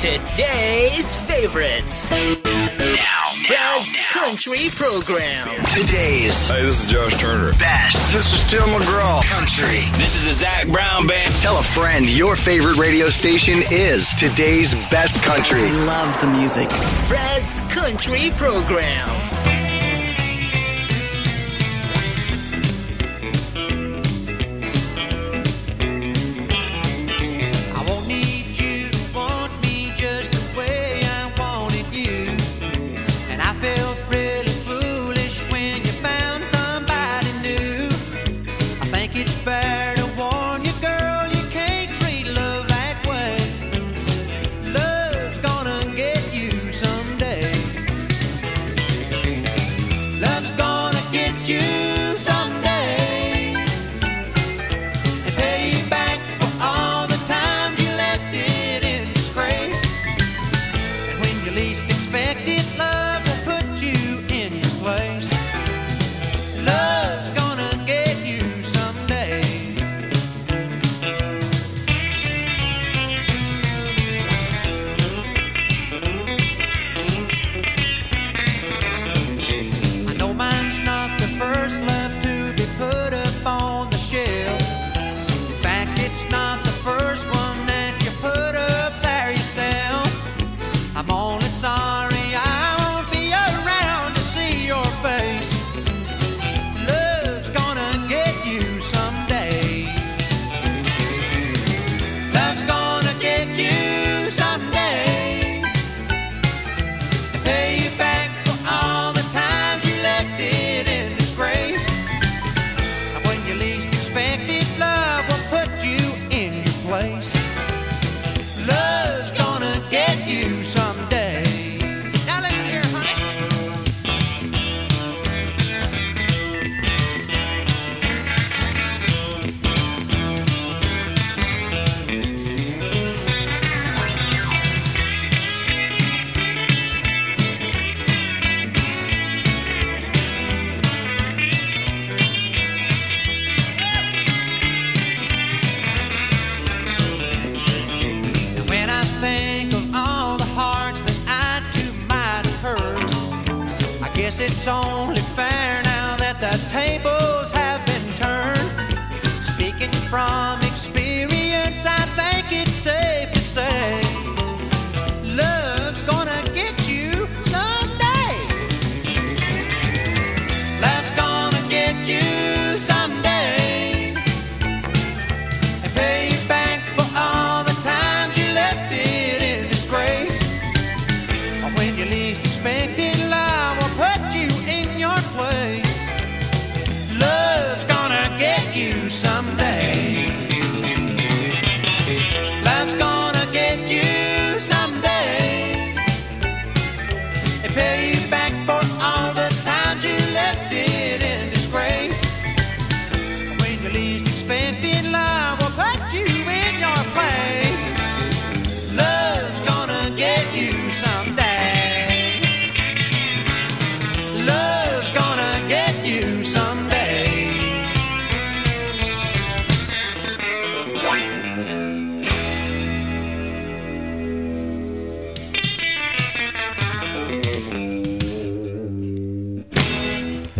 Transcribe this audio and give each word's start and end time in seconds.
Today's 0.00 1.16
favorites. 1.16 2.10
Now, 2.10 3.30
Fred's 3.46 3.98
Country 4.12 4.68
Program. 4.70 5.48
Today's 5.72 6.48
Hey, 6.50 6.62
this 6.62 6.84
is 6.84 6.92
Josh 6.92 7.18
Turner. 7.18 7.52
best. 7.52 8.12
This 8.12 8.34
is 8.34 8.44
Tim 8.50 8.60
McGraw. 8.68 9.22
Country. 9.24 9.80
This 9.96 10.14
is 10.14 10.26
the 10.26 10.34
Zach 10.34 10.68
Brown 10.68 11.06
Band. 11.06 11.32
Tell 11.40 11.58
a 11.58 11.62
friend 11.62 12.10
your 12.10 12.36
favorite 12.36 12.76
radio 12.76 13.08
station 13.08 13.62
is 13.70 14.12
today's 14.14 14.74
best 14.90 15.14
country. 15.22 15.62
love 15.86 16.20
the 16.20 16.26
music. 16.26 16.70
Fred's 17.08 17.62
Country 17.62 18.30
Program. 18.36 19.08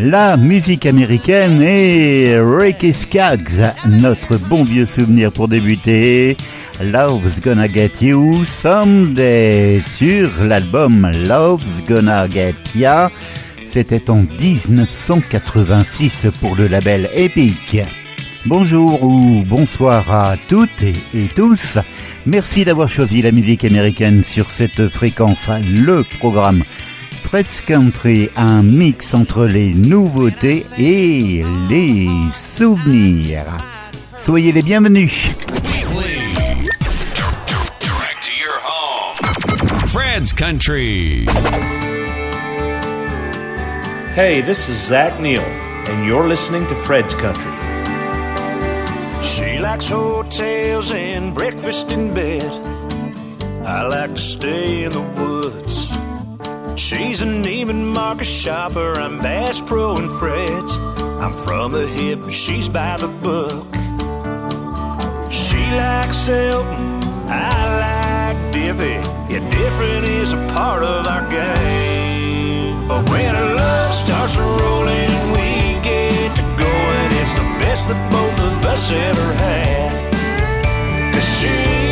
La 0.08 0.36
musique 0.36 0.86
américaine 0.86 1.60
et 1.60 2.38
Ricky 2.38 2.92
Skaggs, 2.92 3.72
notre 3.88 4.36
bon 4.36 4.62
vieux 4.62 4.86
souvenir 4.86 5.32
pour 5.32 5.48
débuter. 5.48 6.36
Love's 6.80 7.40
Gonna 7.40 7.66
Get 7.66 7.90
You 8.02 8.44
Someday 8.44 9.80
sur 9.80 10.30
l'album 10.44 11.10
Love's 11.26 11.82
Gonna 11.88 12.28
Get 12.28 12.54
Ya. 12.76 13.10
C'était 13.66 14.08
en 14.08 14.22
1986 14.40 16.28
pour 16.40 16.54
le 16.54 16.68
label 16.68 17.10
Epic. 17.12 17.78
Bonjour 18.44 19.02
ou 19.02 19.42
bonsoir 19.44 20.08
à 20.12 20.36
toutes 20.48 20.84
et, 20.84 20.92
et 21.16 21.26
tous. 21.34 21.78
Merci 22.26 22.64
d'avoir 22.64 22.88
choisi 22.88 23.22
la 23.22 23.32
musique 23.32 23.64
américaine 23.64 24.22
sur 24.22 24.50
cette 24.50 24.88
fréquence. 24.88 25.48
Le 25.48 26.04
programme 26.20 26.62
Fred's 27.36 27.60
Country, 27.60 28.30
un 28.34 28.62
mix 28.62 29.12
entre 29.12 29.44
les 29.44 29.74
nouveautés 29.74 30.64
et 30.78 31.44
les 31.68 32.08
souvenirs. 32.32 33.58
Soyez 34.16 34.52
les 34.52 34.62
bienvenus. 34.62 35.36
Fred's 39.84 40.32
Country. 40.32 41.26
Hey, 44.14 44.40
this 44.40 44.70
is 44.70 44.88
Zach 44.88 45.20
Neal, 45.20 45.42
and 45.42 46.06
you're 46.06 46.26
listening 46.26 46.66
to 46.68 46.74
Fred's 46.84 47.14
Country. 47.16 47.52
She 49.22 49.58
likes 49.58 49.90
hotels 49.90 50.90
and 50.90 51.34
breakfast 51.34 51.92
in 51.92 52.14
bed. 52.14 52.50
I 53.66 53.82
like 53.82 54.14
to 54.14 54.20
stay 54.22 54.84
in 54.84 54.92
the 54.92 55.02
woods. 55.02 55.85
She's 56.76 57.22
a 57.22 57.24
Neiman 57.24 57.94
Marcus 57.94 58.28
shopper. 58.28 58.92
I'm 59.00 59.18
Bass 59.18 59.62
Pro 59.62 59.96
and 59.96 60.12
Fred's. 60.12 60.76
I'm 60.76 61.34
from 61.34 61.72
the 61.72 61.86
hip, 61.86 62.30
she's 62.30 62.68
by 62.68 62.98
the 62.98 63.08
book. 63.08 63.66
She 65.32 65.56
likes 65.56 66.28
Elton, 66.28 67.02
I 67.30 68.34
like 68.34 68.54
Diffie. 68.54 69.02
Yeah, 69.30 69.50
different 69.50 70.04
is 70.04 70.34
a 70.34 70.36
part 70.54 70.82
of 70.82 71.06
our 71.06 71.26
game. 71.30 72.86
But 72.86 73.08
when 73.08 73.34
our 73.34 73.54
love 73.54 73.94
starts 73.94 74.36
rolling 74.36 75.10
we 75.32 75.80
get 75.82 76.36
to 76.36 76.42
going, 76.42 77.10
it's 77.22 77.36
the 77.36 77.48
best 77.58 77.88
that 77.88 78.10
both 78.12 78.38
of 78.52 78.66
us 78.66 78.90
ever 78.90 79.32
had. 79.32 81.14
Cause 81.14 81.38
she's 81.40 81.85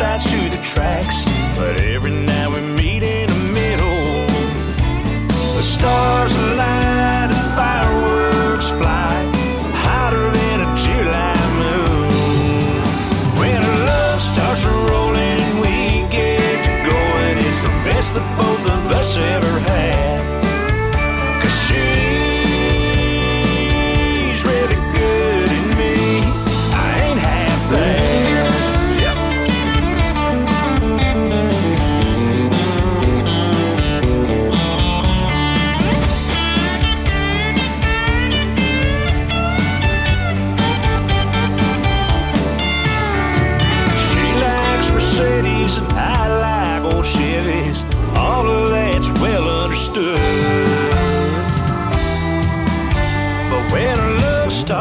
sides 0.00 0.24
to 0.24 0.56
the 0.56 0.62
tracks, 0.64 1.26
but 1.56 1.78
every 1.82 2.10
now 2.10 2.54
and 2.54 2.74
meet 2.74 2.79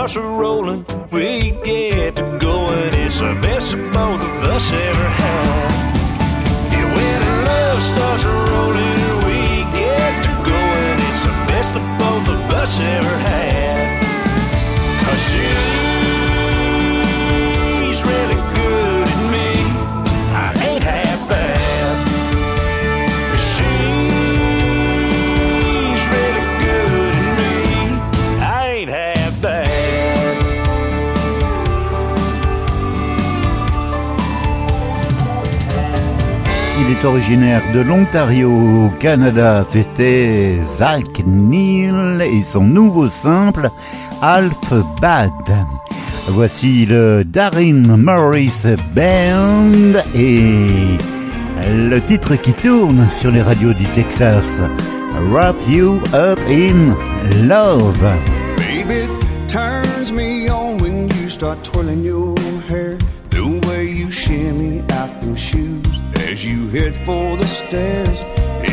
starts 0.09 0.27
rolling, 0.27 0.85
we 1.11 1.51
get 1.63 2.15
to 2.15 2.37
going. 2.39 2.93
It's 2.93 3.19
the 3.19 3.37
best 3.41 3.75
both 3.93 4.21
of 4.21 4.43
us 4.45 4.71
ever 4.71 5.07
had. 5.07 5.71
Yeah, 6.71 6.85
when 6.95 7.45
love 7.45 7.81
starts 7.81 8.25
rolling, 8.25 9.01
we 9.27 9.39
get 9.77 10.23
to 10.23 10.31
going. 10.49 10.99
It's 11.09 11.23
the 11.25 11.35
best 11.47 11.75
of 11.75 11.83
both 11.99 12.27
of 12.27 12.53
us 12.53 12.79
ever 12.79 13.17
had. 13.19 14.03
Cause 15.05 15.21
she's 15.29 15.78
originaire 37.03 37.61
de 37.73 37.81
l'Ontario 37.81 38.51
au 38.51 38.89
Canada. 38.99 39.65
C'était 39.69 40.57
Zach 40.77 41.23
Neal 41.25 42.21
et 42.21 42.43
son 42.43 42.63
nouveau 42.63 43.09
simple 43.09 43.69
Half 44.21 44.73
Bad. 45.01 45.31
Voici 46.29 46.85
le 46.85 47.23
Darin 47.23 47.97
Morris 47.97 48.63
Band 48.95 49.99
et 50.15 50.97
le 51.67 51.99
titre 52.01 52.35
qui 52.35 52.53
tourne 52.53 53.07
sur 53.09 53.31
les 53.31 53.41
radios 53.41 53.73
du 53.73 53.85
Texas. 53.95 54.59
Wrap 55.31 55.55
You 55.67 56.01
Up 56.13 56.39
in 56.47 56.95
Love. 57.47 58.01
Baby, 58.57 59.07
turns 59.47 60.11
me 60.11 60.49
on 60.49 60.77
when 60.77 61.09
you 61.21 61.29
start 61.29 61.63
twirling 61.63 62.03
your 62.03 62.35
hair. 62.67 62.97
The 63.29 63.67
way 63.67 63.89
you 63.89 64.11
shimmy 64.11 64.81
them 65.21 65.35
shoes 65.35 65.88
as 66.39 66.45
you 66.45 66.69
head 66.69 66.95
for 66.95 67.35
the 67.35 67.47
stairs. 67.47 68.21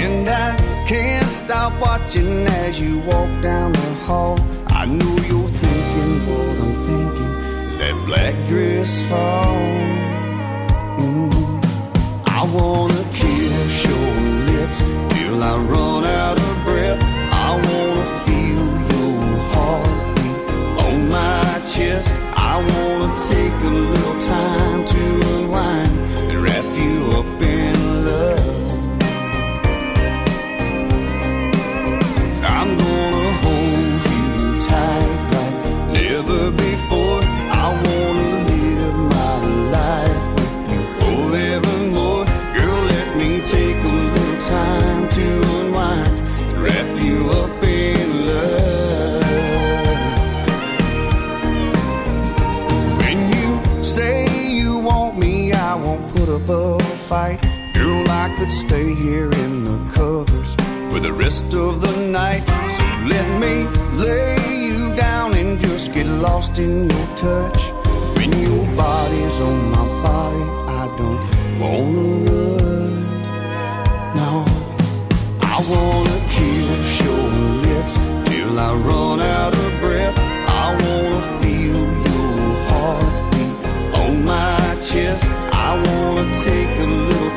And 0.05 0.29
I 0.29 0.57
can't 0.87 1.31
stop 1.31 1.73
watching 1.81 2.47
as 2.47 2.79
you 2.81 3.01
walk 3.01 3.31
down 3.43 3.73
the 3.73 3.95
hall. 4.07 4.39
I 4.69 4.85
know 4.87 5.17
you're 5.29 5.53
thinking 5.65 6.13
what 6.29 6.55
I'm 6.65 6.75
thinking. 6.89 7.33
That 7.79 7.97
black 8.07 8.35
dress 8.49 9.01
fall? 9.09 9.57
Mm. 10.99 11.33
I 12.39 12.43
wanna 12.57 13.05
kiss 13.21 13.85
your 13.89 14.11
lips 14.53 14.79
till 15.15 15.43
I 15.43 15.57
run 15.73 16.05
out 16.05 16.39
of 16.39 16.55
breath. 16.65 17.03
I 17.47 17.51
wanna 17.67 18.07
feel 18.27 18.67
your 18.93 19.23
heartbeat 19.53 20.85
on 20.85 21.09
my 21.09 21.43
chest. 21.73 22.15
I 22.51 22.55
wanna 22.71 23.11
take 23.31 23.59
a 23.71 23.75
little 23.93 24.21
time 24.21 24.66
up 27.17 27.41
in 27.41 28.05
love. 28.05 29.01
I'm 32.57 32.71
gonna 32.85 33.29
hold 33.45 34.01
you 34.13 34.27
tight 34.69 35.13
like 35.35 35.57
never 35.95 36.43
before. 36.51 37.21
I 37.65 37.67
wanna 37.85 38.31
live 38.51 38.99
my 39.17 39.35
life 39.79 40.25
with 40.37 40.57
you 40.73 40.83
forevermore. 40.99 42.25
Girl, 42.57 42.81
let 42.95 43.09
me 43.17 43.31
take 43.55 43.81
a 43.83 43.95
little 44.15 44.41
time 44.43 45.03
to 45.17 45.27
unwind 45.59 46.15
and 46.49 46.57
wrap 46.63 46.89
you 47.03 47.19
up 47.31 47.63
in 47.63 48.07
love. 48.27 49.25
When 53.01 53.19
fight. 57.09 57.41
Girl, 57.73 58.05
I 58.11 58.35
could 58.37 58.51
stay 58.51 58.93
here 58.93 59.31
in 59.45 59.65
the 59.65 59.79
covers 59.95 60.55
for 60.91 60.99
the 60.99 61.13
rest 61.13 61.55
of 61.55 61.81
the 61.81 61.95
night. 62.21 62.43
So 62.69 62.83
let 63.15 63.29
me 63.41 63.55
lay 64.05 64.37
you 64.69 64.93
down 64.97 65.35
and 65.35 65.61
just 65.61 65.93
get 65.93 66.07
lost 66.07 66.59
in 66.59 66.91
your 66.91 67.07
touch. 67.15 67.61
When 68.17 68.33
your 68.47 68.65
body's 68.75 69.41
on 69.49 69.59
my 69.77 69.87
body, 70.07 70.45
I 70.81 70.85
don't 71.01 71.23
wanna 71.63 72.09
run. 72.27 72.95
No, 74.21 74.33
I 75.55 75.57
wanna 75.73 76.19
kiss 76.35 77.01
your 77.07 77.27
lips 77.67 77.97
till 78.29 78.59
I 78.59 78.75
run 78.89 79.21
out 79.21 79.55
of 79.55 79.71
breath. 79.81 80.19
I 80.65 80.67
wanna 80.83 81.23
feel 81.41 81.85
your 82.09 82.37
heartbeat 82.69 83.55
on 84.01 84.25
my 84.25 84.77
chest. 84.83 85.46
I 85.69 85.75
wanna 85.75 86.25
take 86.45 86.79
a 86.79 86.87
little 86.87 87.36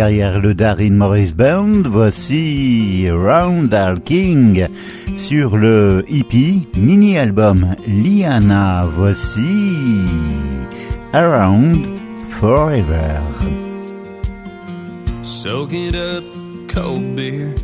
derrière 0.00 0.40
le 0.40 0.54
Darin 0.54 0.92
Morris 0.92 1.34
Band, 1.34 1.82
voici 1.84 3.06
Roundal 3.10 4.00
King 4.00 4.66
sur 5.14 5.58
le 5.58 6.02
hippie 6.08 6.66
mini-album 6.74 7.76
Liana. 7.86 8.86
Voici 8.86 10.06
Around 11.12 11.84
Forever. 12.30 13.20
Soaking 15.22 15.94
up 15.94 16.24
cold 16.66 17.14
beer, 17.14 17.54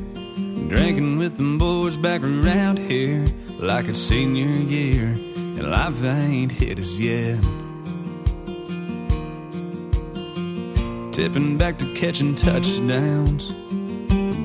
drinking 0.68 1.16
with 1.16 1.38
them 1.38 1.56
boys 1.56 1.96
back 1.96 2.22
around 2.22 2.78
here 2.78 3.24
like 3.58 3.88
it's 3.88 3.98
senior 3.98 4.50
year, 4.68 5.16
and 5.56 5.70
life 5.70 6.04
ain't 6.04 6.52
hit 6.52 6.78
us 6.78 7.00
yet. 7.00 7.38
Tipping 11.16 11.56
back 11.56 11.78
to 11.78 11.90
catching 11.94 12.35
touchdowns, 12.35 13.50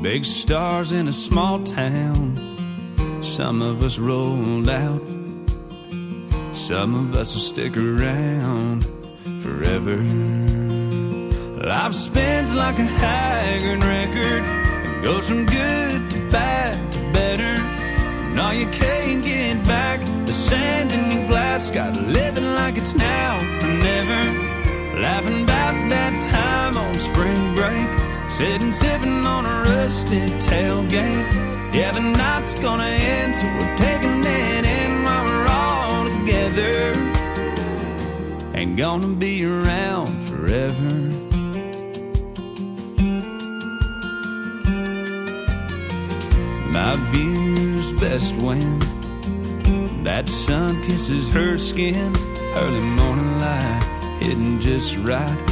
big 0.01 0.23
stars 0.23 0.93
in 0.93 1.09
a 1.09 1.11
small 1.11 1.61
town. 1.65 3.19
Some 3.21 3.61
of 3.61 3.83
us 3.83 3.99
rolled 3.99 4.69
out, 4.69 5.05
some 6.53 6.95
of 6.95 7.13
us 7.13 7.33
will 7.33 7.41
stick 7.41 7.75
around 7.75 8.85
forever. 9.43 9.97
Life 11.67 11.93
spins 11.93 12.55
like 12.55 12.79
a 12.79 12.85
haggard 12.85 13.83
record 13.83 14.41
and 14.41 15.03
goes 15.03 15.27
from 15.27 15.45
good 15.47 16.09
to 16.09 16.29
bad 16.31 16.93
to 16.93 16.99
better. 17.11 18.41
All 18.41 18.53
you 18.53 18.67
can't 18.67 19.21
get 19.21 19.61
back 19.65 19.99
the 20.25 20.31
sand 20.31 20.93
in 20.93 21.11
your 21.11 21.27
glass. 21.27 21.69
Got 21.69 21.97
living 21.97 22.53
like 22.53 22.77
it's 22.77 22.95
now 22.95 23.39
or 23.39 23.67
never. 23.67 24.40
Laughing 25.01 25.41
about 25.41 25.89
that 25.89 26.13
time 26.29 26.77
on 26.77 26.93
spring 26.99 27.55
break. 27.55 27.89
Sitting 28.29 28.71
sipping 28.71 29.25
on 29.25 29.47
a 29.47 29.63
rusted 29.63 30.29
tailgate. 30.33 31.73
Yeah, 31.73 31.91
the 31.91 32.01
night's 32.01 32.53
gonna 32.59 32.83
end, 32.83 33.35
so 33.35 33.47
we're 33.47 33.77
taking 33.77 34.19
it 34.23 34.63
in 34.63 35.03
while 35.03 35.25
we're 35.25 35.47
all 35.47 36.05
together. 36.05 36.93
Ain't 38.53 38.77
gonna 38.77 39.15
be 39.15 39.43
around 39.43 40.29
forever. 40.29 40.93
My 46.69 46.93
view's 47.09 47.91
best 47.93 48.35
when 48.35 48.77
that 50.03 50.29
sun 50.29 50.83
kisses 50.83 51.29
her 51.29 51.57
skin. 51.57 52.13
Early 52.55 52.81
morning 52.81 53.39
light 53.39 53.80
hitting 54.21 54.59
just 54.59 54.95
right 54.97 55.51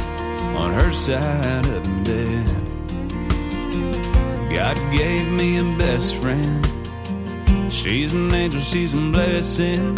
on 0.56 0.72
her 0.72 0.92
side 0.92 1.66
of 1.66 1.82
the 1.84 1.90
bed. 2.08 2.46
God 4.54 4.76
gave 4.96 5.26
me 5.28 5.58
a 5.58 5.64
best 5.76 6.14
friend. 6.16 6.66
She's 7.72 8.12
an 8.12 8.32
angel, 8.32 8.60
she's 8.60 8.94
a 8.94 8.96
blessing. 8.96 9.96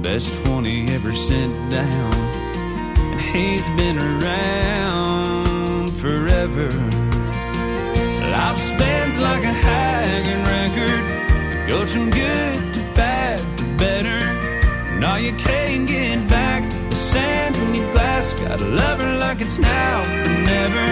Best 0.00 0.34
20 0.44 0.88
ever 0.94 1.14
sent 1.14 1.70
down. 1.70 2.14
And 2.14 3.20
he's 3.20 3.68
been 3.70 3.98
around 3.98 5.90
forever. 5.98 6.70
Life 8.30 8.58
spins 8.58 9.18
like 9.20 9.44
a 9.44 9.52
haggard 9.52 10.42
record. 10.56 11.04
It 11.58 11.68
goes 11.68 11.92
from 11.92 12.10
good 12.10 12.74
to 12.74 12.80
bad 12.94 13.38
to 13.58 13.64
better. 13.76 14.20
All 15.06 15.18
you 15.18 15.34
can't 15.34 15.86
get 15.86 16.28
back 16.28 16.62
sand 17.12 17.56
in 17.56 17.74
your 17.74 17.92
glass. 17.92 18.32
Gotta 18.34 18.64
love 18.64 19.00
her 19.00 19.14
like 19.18 19.40
it's 19.40 19.58
now 19.58 20.00
or 20.00 20.24
never. 20.52 20.86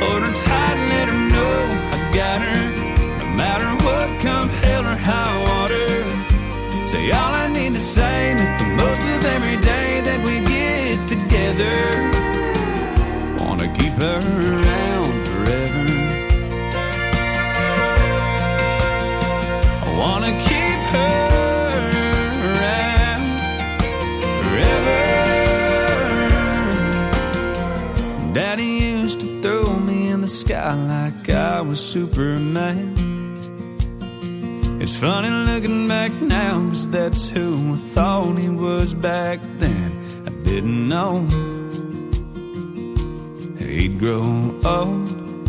Hold 0.00 0.22
her 0.26 0.34
tight 0.46 0.76
and 0.80 0.88
let 0.94 1.06
her 1.12 1.22
know 1.34 1.58
I 1.94 1.98
got 2.20 2.38
her. 2.46 2.62
No 3.20 3.26
matter 3.42 3.70
what, 3.84 4.08
come 4.20 4.48
hell 4.64 4.84
or 4.92 4.98
high 5.10 5.36
water. 5.48 5.88
Say 6.90 7.10
all 7.12 7.32
I 7.44 7.46
need 7.58 7.74
to 7.74 7.80
say, 7.80 8.34
make 8.34 8.58
the 8.58 8.70
most 8.82 9.02
of 9.14 9.24
every 9.36 9.58
day 9.72 10.00
that 10.06 10.18
we 10.26 10.34
get 10.54 10.96
together. 11.14 11.76
Wanna 13.40 13.68
keep 13.78 13.94
her 14.04 14.20
around 14.52 15.14
forever. 15.28 15.84
I 19.84 19.88
wanna 20.02 20.32
keep 20.44 20.55
sky 30.36 30.74
like 30.74 31.30
I 31.30 31.62
was 31.62 31.80
Superman. 31.80 32.92
It's 34.82 34.94
funny 34.94 35.30
looking 35.30 35.88
back 35.88 36.12
now, 36.12 36.68
cause 36.68 36.88
that's 36.90 37.28
who 37.30 37.72
I 37.72 37.76
thought 37.94 38.38
he 38.38 38.50
was 38.50 38.92
back 38.92 39.40
then. 39.58 39.90
I 40.26 40.30
didn't 40.44 40.88
know 40.88 41.26
he'd 43.58 43.98
grow 43.98 44.60
old 44.64 45.48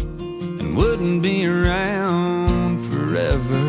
and 0.59 0.77
wouldn't 0.77 1.21
be 1.21 1.45
around 1.45 2.89
forever. 2.89 3.63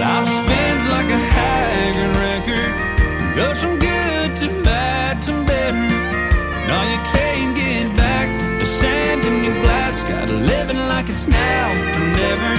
Life 0.00 0.28
spins 0.40 0.84
like 0.94 1.10
a 1.18 1.22
haggard 1.36 2.16
record, 2.26 3.36
goes 3.36 3.60
from 3.60 3.78
good 3.78 3.93
All 6.72 6.86
you 6.88 6.98
can't 7.12 7.54
get 7.56 7.94
back 7.96 8.28
the 8.58 8.66
sand 8.66 9.24
in 9.24 9.44
your 9.44 9.54
glass. 9.62 10.02
Gotta 10.04 10.32
living 10.32 10.78
like 10.78 11.08
it's 11.08 11.26
now 11.26 11.70
or 11.70 12.06
never. 12.22 12.52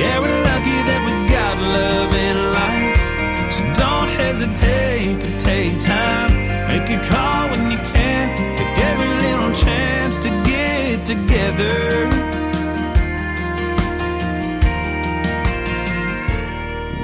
Yeah, 0.00 0.18
we're 0.20 0.42
lucky 0.50 0.78
that 0.88 1.00
we 1.06 1.12
got 1.28 1.56
love 1.58 2.14
in 2.14 2.36
life. 2.58 3.52
So 3.54 3.62
don't 3.82 4.08
hesitate 4.08 5.20
to 5.20 5.38
take 5.38 5.78
time. 5.80 6.30
Make 6.68 6.88
a 6.90 7.00
call 7.06 7.50
when 7.50 7.70
you 7.70 7.78
can. 7.92 8.56
Take 8.56 8.78
every 8.90 9.12
little 9.26 9.52
chance 9.54 10.16
to 10.24 10.30
get 10.44 11.04
together. 11.04 12.08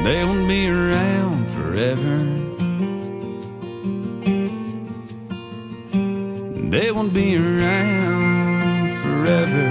They 0.05 0.25
won't 0.25 0.49
be 0.49 0.69
around 0.69 1.49
forever. 1.51 2.44
They 6.75 6.91
won't 6.91 7.13
be 7.15 7.37
around 7.37 8.99
forever. 9.01 9.67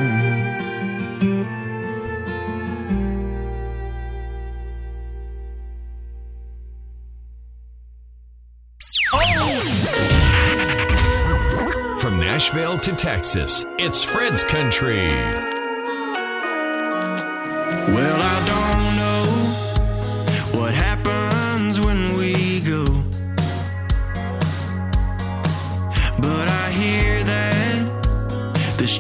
From 11.98 12.22
Nashville 12.22 12.80
to 12.80 12.94
Texas, 12.94 13.66
it's 13.78 14.02
Fred's 14.02 14.46
Country. 14.46 15.08
Well, 17.92 18.22
I 18.22 18.46
don't 18.48 18.96
know 18.96 19.13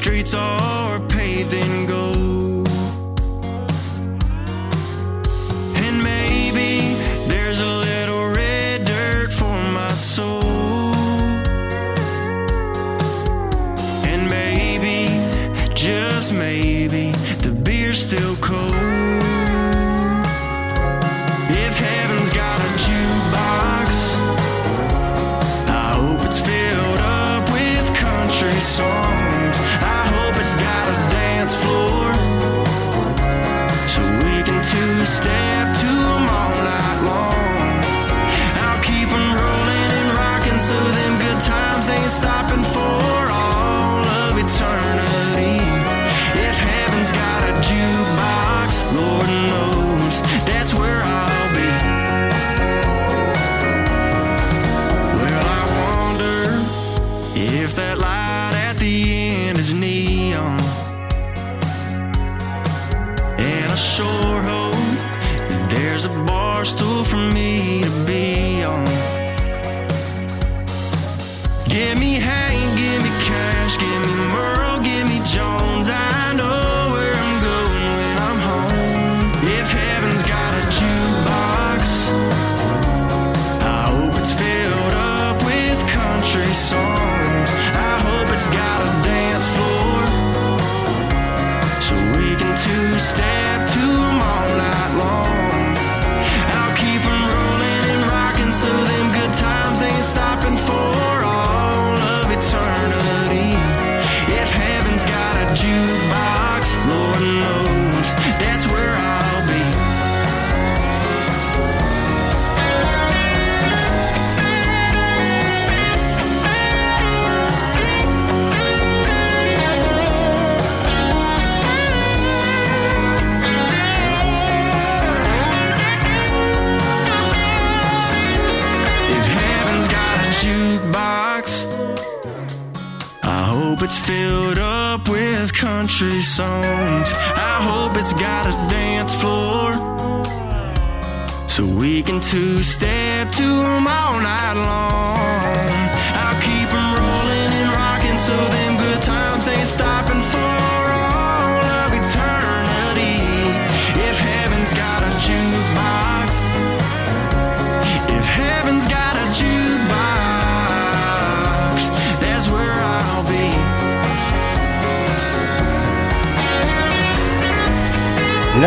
streets 0.04 0.34
are 0.34 1.00
paved 1.08 1.54
in 1.54 1.73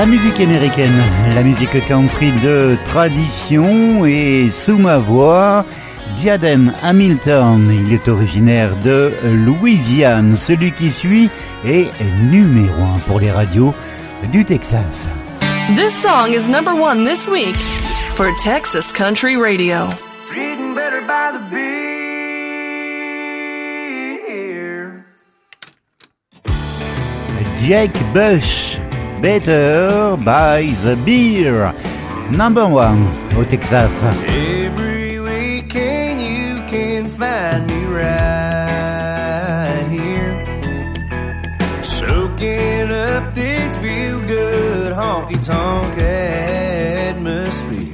La 0.07 0.12
musique 0.12 0.38
américaine, 0.38 1.03
la 1.35 1.42
musique 1.42 1.85
country 1.88 2.31
de 2.31 2.77
tradition 2.85 4.07
et 4.07 4.51
sous 4.53 4.79
ma 4.79 4.99
voix, 4.99 5.64
Diadem 6.16 6.73
Hamilton, 6.81 7.69
il 7.73 7.92
est 7.92 8.07
originaire 8.07 8.77
de 8.77 9.12
Louisiane. 9.25 10.37
Celui 10.37 10.71
qui 10.71 10.92
suit 10.92 11.29
est 11.64 11.90
numéro 12.23 12.81
un 12.85 13.01
pour 13.09 13.19
les 13.19 13.33
radios 13.33 13.75
du 14.31 14.45
Texas. 14.45 15.09
This 15.75 15.92
song 15.92 16.33
is 16.33 16.49
number 16.49 16.73
one 16.73 17.05
this 17.05 17.29
week 17.29 17.57
for 18.14 18.31
Texas 18.40 18.92
Country 18.92 19.37
Radio. 19.37 19.88
Reading 20.33 20.73
better 20.77 21.01
by 21.01 21.33
the 21.33 21.40
beer. 21.51 21.66
Jake 27.59 27.99
Bush. 28.14 28.79
Better 29.20 30.16
by 30.18 30.72
the 30.85 30.96
Beer, 31.05 31.72
number 32.31 32.66
one 32.66 33.09
au 33.35 33.44
Texas. 33.44 34.02
Every 34.29 35.18
weekend 35.18 36.20
you 36.20 36.62
can 36.66 37.07
find 37.07 37.66
me 37.66 37.85
right 37.85 39.87
here, 39.90 40.44
soaking 41.83 42.92
up 42.92 43.33
this 43.35 43.74
feel 43.79 44.20
good 44.26 44.92
honky 44.92 45.42
tonk 45.44 45.98
atmosphere. 45.98 47.87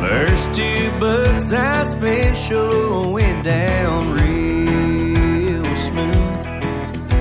First 0.00 0.52
two 0.52 0.90
bucks 0.98 1.52
I 1.52 1.84
spent 1.84 2.36
sure 2.36 3.06
went 3.12 3.44
down 3.44 4.14
real 4.14 5.64
smooth. 5.76 6.44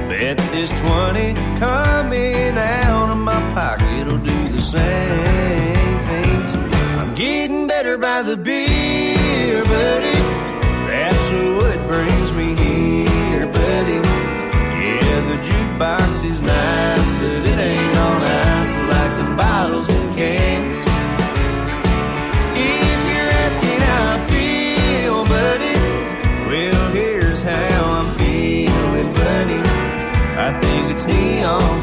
Bet 0.10 0.38
this 0.52 0.72
20 0.72 1.53
coming 1.64 2.58
out 2.58 3.10
of 3.16 3.18
my 3.18 3.42
pocket 3.58 4.04
will 4.08 4.24
do 4.34 4.40
the 4.58 4.64
same 4.76 5.96
thing 6.08 6.38
to 6.52 6.58
me. 6.70 6.82
I'm 7.00 7.14
getting 7.16 7.68
better 7.68 7.98
by 7.98 8.22
the 8.30 8.36
beer, 8.36 9.64
buddy. 9.76 10.20
That's 10.92 11.28
what 11.58 11.78
brings 11.92 12.30
me 12.40 12.48
here, 12.64 13.48
buddy. 13.60 14.00
Yeah, 14.84 15.20
the 15.30 15.38
jukebox 15.48 16.14
is 16.32 16.40
nice, 16.42 17.10
but 17.20 17.53
neon. 31.06 31.83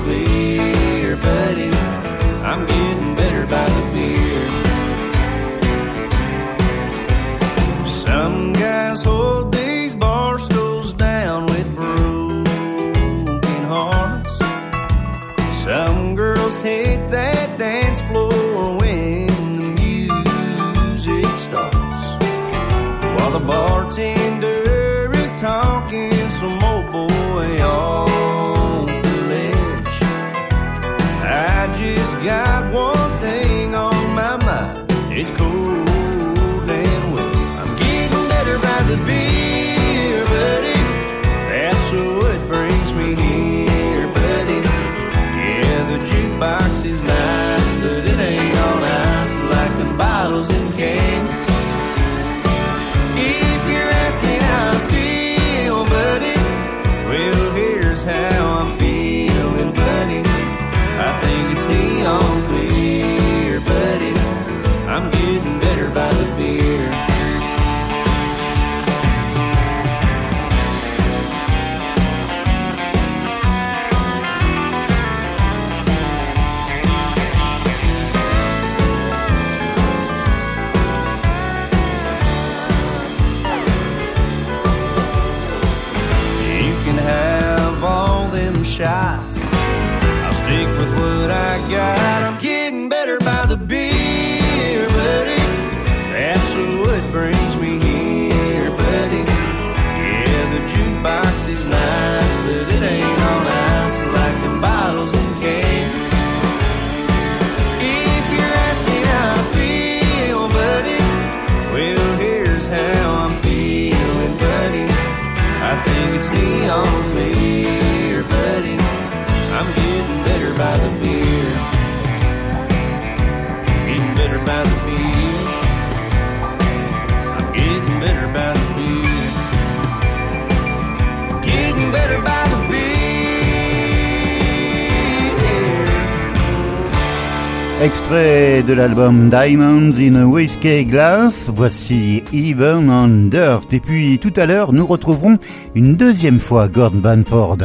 l'album 138.81 139.29
Diamonds 139.29 139.99
in 140.01 140.17
a 140.17 140.25
Whiskey 140.27 140.87
Glass, 140.87 141.51
voici 141.53 142.25
Even 142.33 142.89
on 142.89 143.29
Dirt. 143.29 143.71
Et 143.73 143.81
puis 143.81 144.19
tout 144.19 144.33
à 144.37 144.47
l'heure, 144.47 144.73
nous 144.73 144.87
retrouverons 144.87 145.39
une 145.75 145.97
deuxième 145.97 146.39
fois 146.39 146.67
Gordon 146.67 147.01
Banford 147.01 147.59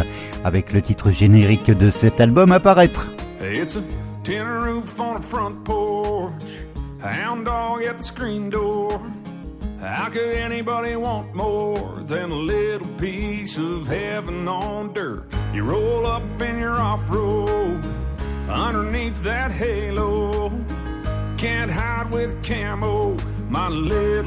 avec 0.43 0.73
le 0.73 0.81
titre 0.81 1.11
générique 1.11 1.71
de 1.71 1.89
cet 1.89 2.19
album 2.19 2.51
à 2.51 2.59
paraître. 2.59 3.09
It's 3.39 3.77
a 3.77 3.81
tin 4.23 4.43
roof 4.43 4.99
on 4.99 5.15
a 5.15 5.21
front 5.21 5.63
porch, 5.63 6.33
hound 7.01 7.45
dog 7.45 7.83
at 7.87 7.95
the 7.95 8.03
screen 8.03 8.49
door. 8.49 8.99
How 9.81 10.09
could 10.09 10.35
anybody 10.35 10.97
want 10.97 11.33
more 11.33 12.03
than 12.07 12.29
a 12.29 12.35
little 12.35 12.89
piece 12.99 13.57
of 13.57 13.87
heaven 13.87 14.49
on 14.49 14.91
dirt? 14.93 15.23
You 15.53 15.63
roll 15.63 16.05
up 16.05 16.23
in 16.41 16.59
your 16.59 16.77
off 16.77 17.09
road. 17.09 17.85
underneath 18.49 19.23
that 19.23 19.51
halo. 19.51 20.64
can't 21.45 21.69
hide 21.69 22.09
with 22.11 22.43
camo. 22.43 23.15
My 23.49 23.69
little 23.69 24.24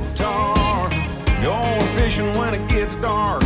guitar. 0.00 0.88
Going 1.42 1.86
fishing 1.96 2.32
when 2.38 2.54
it 2.54 2.66
gets 2.70 2.96
dark. 2.96 3.41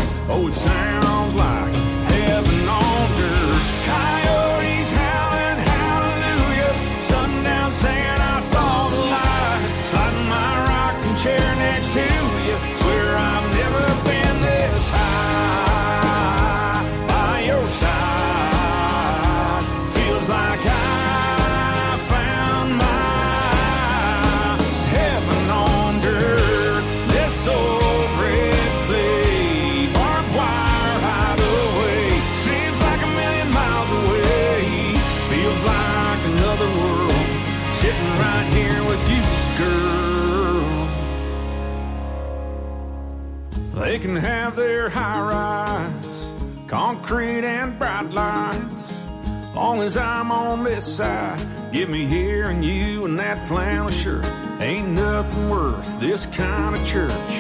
lines. 48.17 48.93
Long 49.55 49.83
as 49.83 49.97
I'm 49.97 50.33
on 50.33 50.65
this 50.65 50.97
side, 50.97 51.39
give 51.71 51.89
me 51.91 52.07
here 52.07 52.49
and 52.49 52.65
you 52.65 53.05
and 53.05 53.19
that 53.19 53.39
flannel 53.47 53.91
shirt. 53.91 54.25
Ain't 54.59 54.89
nothing 54.89 55.51
worth 55.51 56.01
this 56.01 56.25
kind 56.25 56.75
of 56.75 56.85
church. 56.85 57.33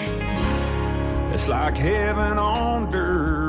It's 1.32 1.48
like 1.48 1.76
heaven 1.78 2.38
on 2.38 2.90
dirt. 2.90 3.45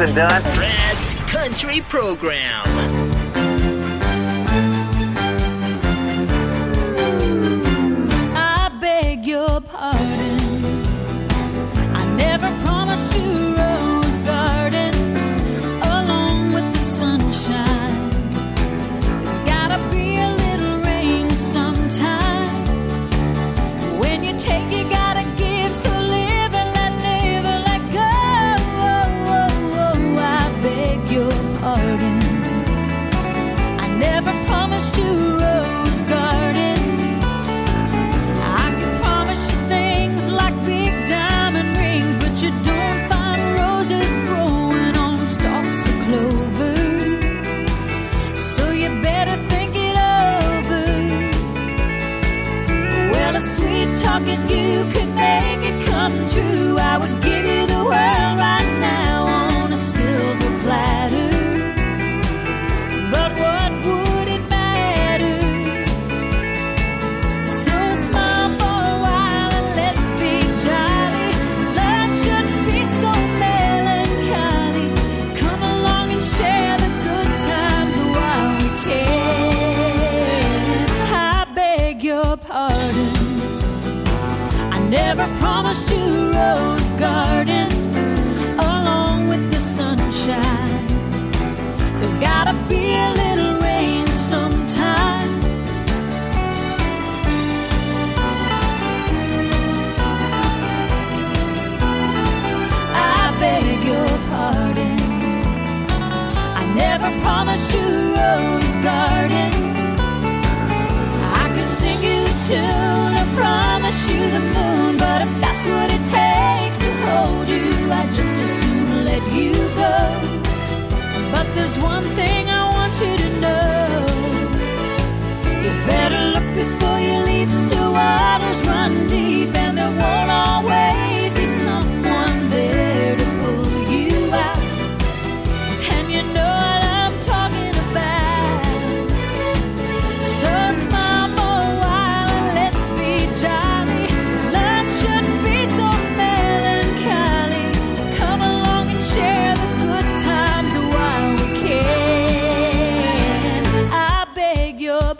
and 0.00 0.14
done. 0.14 0.39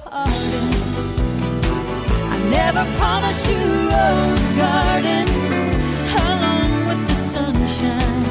Pardon. 0.04 0.68
I 2.34 2.38
never 2.50 2.84
promised 2.98 3.50
you 3.50 3.56
a 3.56 4.06
rose 4.28 4.50
garden 4.64 5.26
along 6.28 6.86
with 6.88 7.08
the 7.08 7.14
sunshine. 7.14 8.24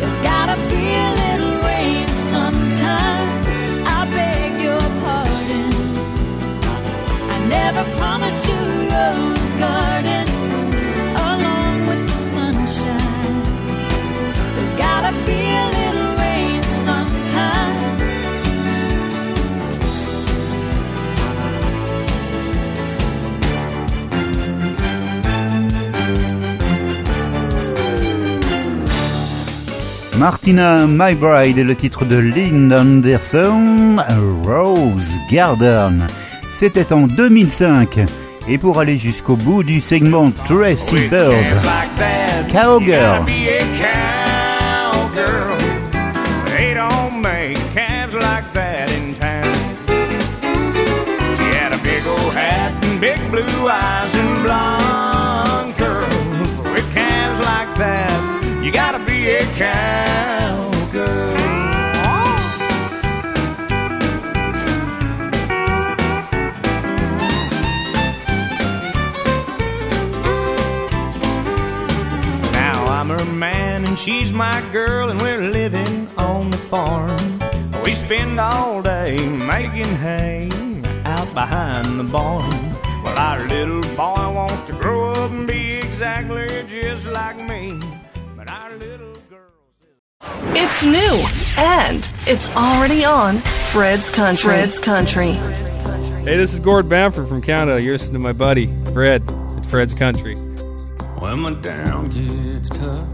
There's 0.00 0.18
gotta 0.18 0.56
be 0.72 0.84
a 1.06 1.10
little 1.22 1.54
rain 1.68 2.08
sometime. 2.08 3.28
I 3.96 4.00
beg 4.16 4.60
your 4.66 4.84
pardon. 5.02 5.72
I 7.34 7.38
never 7.48 7.84
promised 7.98 8.43
Martina 30.24 30.86
My 30.86 31.14
Bride 31.14 31.58
est 31.58 31.64
le 31.64 31.76
titre 31.76 32.06
de 32.06 32.16
Lynn 32.16 32.72
Anderson, 32.72 33.96
Rose 34.42 35.12
Garden. 35.30 36.06
C'était 36.54 36.94
en 36.94 37.06
2005. 37.06 37.98
Et 38.48 38.56
pour 38.56 38.80
aller 38.80 38.96
jusqu'au 38.96 39.36
bout 39.36 39.62
du 39.62 39.82
segment 39.82 40.30
Tracy 40.46 41.08
Bird, 41.10 41.34
Cowgirl. 42.50 43.26
She's 74.04 74.34
my 74.34 74.60
girl, 74.70 75.10
and 75.10 75.20
we're 75.22 75.40
living 75.40 76.08
on 76.18 76.50
the 76.50 76.58
farm. 76.58 77.40
We 77.84 77.94
spend 77.94 78.38
all 78.38 78.82
day 78.82 79.16
making 79.28 79.96
hay 79.96 80.50
out 81.06 81.32
behind 81.32 81.98
the 81.98 82.04
barn. 82.04 82.50
Well, 83.02 83.18
our 83.18 83.46
little 83.48 83.80
boy 83.96 84.30
wants 84.38 84.60
to 84.68 84.72
grow 84.72 85.12
up 85.12 85.30
and 85.30 85.46
be 85.46 85.72
exactly 85.72 86.64
just 86.66 87.06
like 87.06 87.36
me. 87.36 87.80
But 88.36 88.50
our 88.50 88.74
little 88.76 89.14
It's 90.54 90.84
new 90.84 91.26
and 91.56 92.08
it's 92.26 92.54
already 92.54 93.06
on 93.06 93.38
Fred's 93.72 94.10
Country. 94.10 94.50
Fred's 94.50 94.78
Country. 94.78 95.32
Hey, 95.32 96.36
this 96.36 96.52
is 96.52 96.60
Gord 96.60 96.90
Bamford 96.90 97.26
from 97.26 97.40
Canada. 97.40 97.80
You're 97.80 97.94
listening 97.94 98.14
to 98.14 98.18
my 98.18 98.32
buddy, 98.32 98.66
Fred. 98.92 99.22
It's 99.56 99.68
Fred's 99.68 99.94
Country. 99.94 100.36
When 101.16 101.40
my 101.40 101.54
down 101.54 102.10
gets 102.10 102.68
tough, 102.68 103.08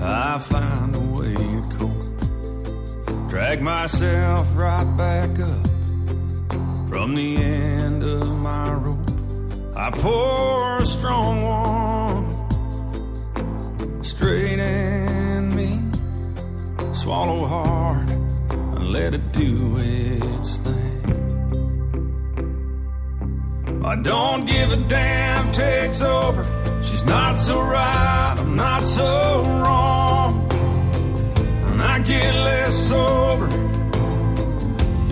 I 0.00 0.38
find 0.38 0.94
a 0.94 1.00
way 1.00 1.34
to 1.34 1.62
cope. 1.78 3.30
Drag 3.30 3.62
myself 3.62 4.48
right 4.54 4.96
back 4.96 5.38
up 5.40 5.66
from 6.88 7.14
the 7.14 7.36
end 7.36 8.02
of 8.02 8.28
my 8.28 8.72
rope. 8.72 9.10
I 9.74 9.90
pour 9.90 10.78
a 10.78 10.86
strong 10.86 11.42
one 11.42 12.36
straight 14.02 14.58
in 14.58 15.54
me. 15.54 15.80
Swallow 16.92 17.44
hard 17.46 18.08
and 18.08 18.92
let 18.92 19.14
it 19.14 19.32
do 19.32 19.76
its 19.78 20.58
thing. 20.58 21.02
I 23.84 23.96
don't 23.96 24.46
give 24.46 24.72
a 24.72 24.76
damn 24.88 25.52
takes 25.52 26.00
over. 26.00 26.55
Not 27.06 27.38
so 27.38 27.60
right, 27.60 28.34
I'm 28.38 28.56
not 28.56 28.82
so 28.82 29.42
wrong. 29.62 30.50
And 31.68 31.80
I 31.80 31.98
get 32.00 32.34
less 32.34 32.74
sober, 32.88 33.48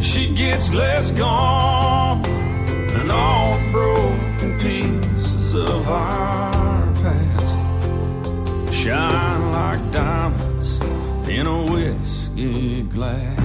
she 0.03 0.35
gets 0.35 0.75
less 0.75 1.13
gone. 1.13 2.25
And 2.27 3.13
all 3.13 3.59
the 3.59 3.71
broken 3.71 4.59
pieces 4.59 5.55
of 5.55 5.89
our 5.89 6.53
past 7.03 7.59
shine 8.75 9.53
like 9.53 9.93
diamonds 9.93 10.81
in 11.29 11.47
a 11.47 11.63
whiskey 11.71 12.83
glass. 12.83 13.41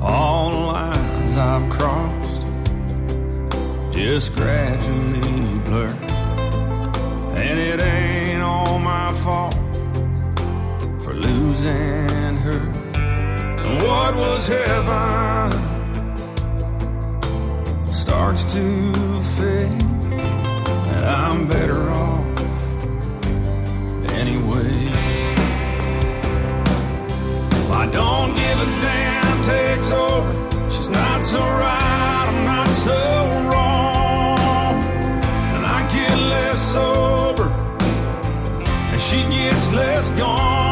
All 0.00 0.50
lines 0.72 1.36
I've 1.36 1.68
crossed 1.70 2.23
just 3.94 4.34
gradually 4.34 5.58
blur. 5.60 5.86
And 7.36 7.58
it 7.60 7.80
ain't 7.80 8.42
all 8.42 8.78
my 8.80 9.12
fault 9.12 9.54
for 11.02 11.14
losing 11.14 12.36
her. 12.46 12.62
And 12.96 13.82
what 13.82 14.16
was 14.16 14.48
heaven 14.48 15.52
starts 17.92 18.42
to 18.52 18.92
fade. 19.36 19.82
And 20.92 21.04
I'm 21.04 21.46
better 21.46 21.88
off 21.90 22.40
anyway. 24.10 24.90
I 27.82 27.86
don't 27.92 28.34
give 28.34 28.58
a 28.66 28.70
damn 28.86 29.38
takes 29.44 29.90
over. 29.92 30.32
She's 30.70 30.90
not 30.90 31.22
so 31.22 31.38
right, 31.38 32.26
I'm 32.28 32.44
not 32.44 32.68
so 32.68 32.92
wrong. 33.50 33.63
She 39.04 39.22
gets 39.24 39.70
less 39.72 40.10
gone. 40.12 40.63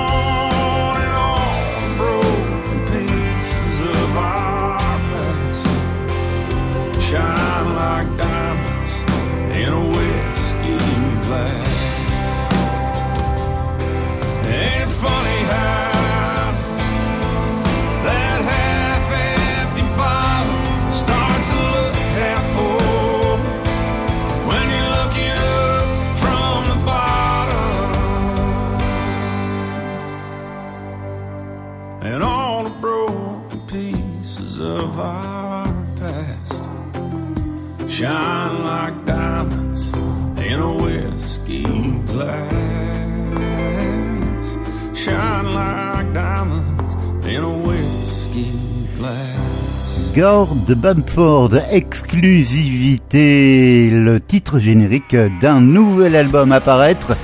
Gord 50.22 50.54
Bamford, 50.76 51.50
exclusivité, 51.68 53.90
le 53.90 54.20
titre 54.20 54.60
générique 54.60 55.16
d'un 55.40 55.60
nouvel 55.60 56.14
album 56.14 56.52
à 56.52 56.60
paraître, 56.60 57.16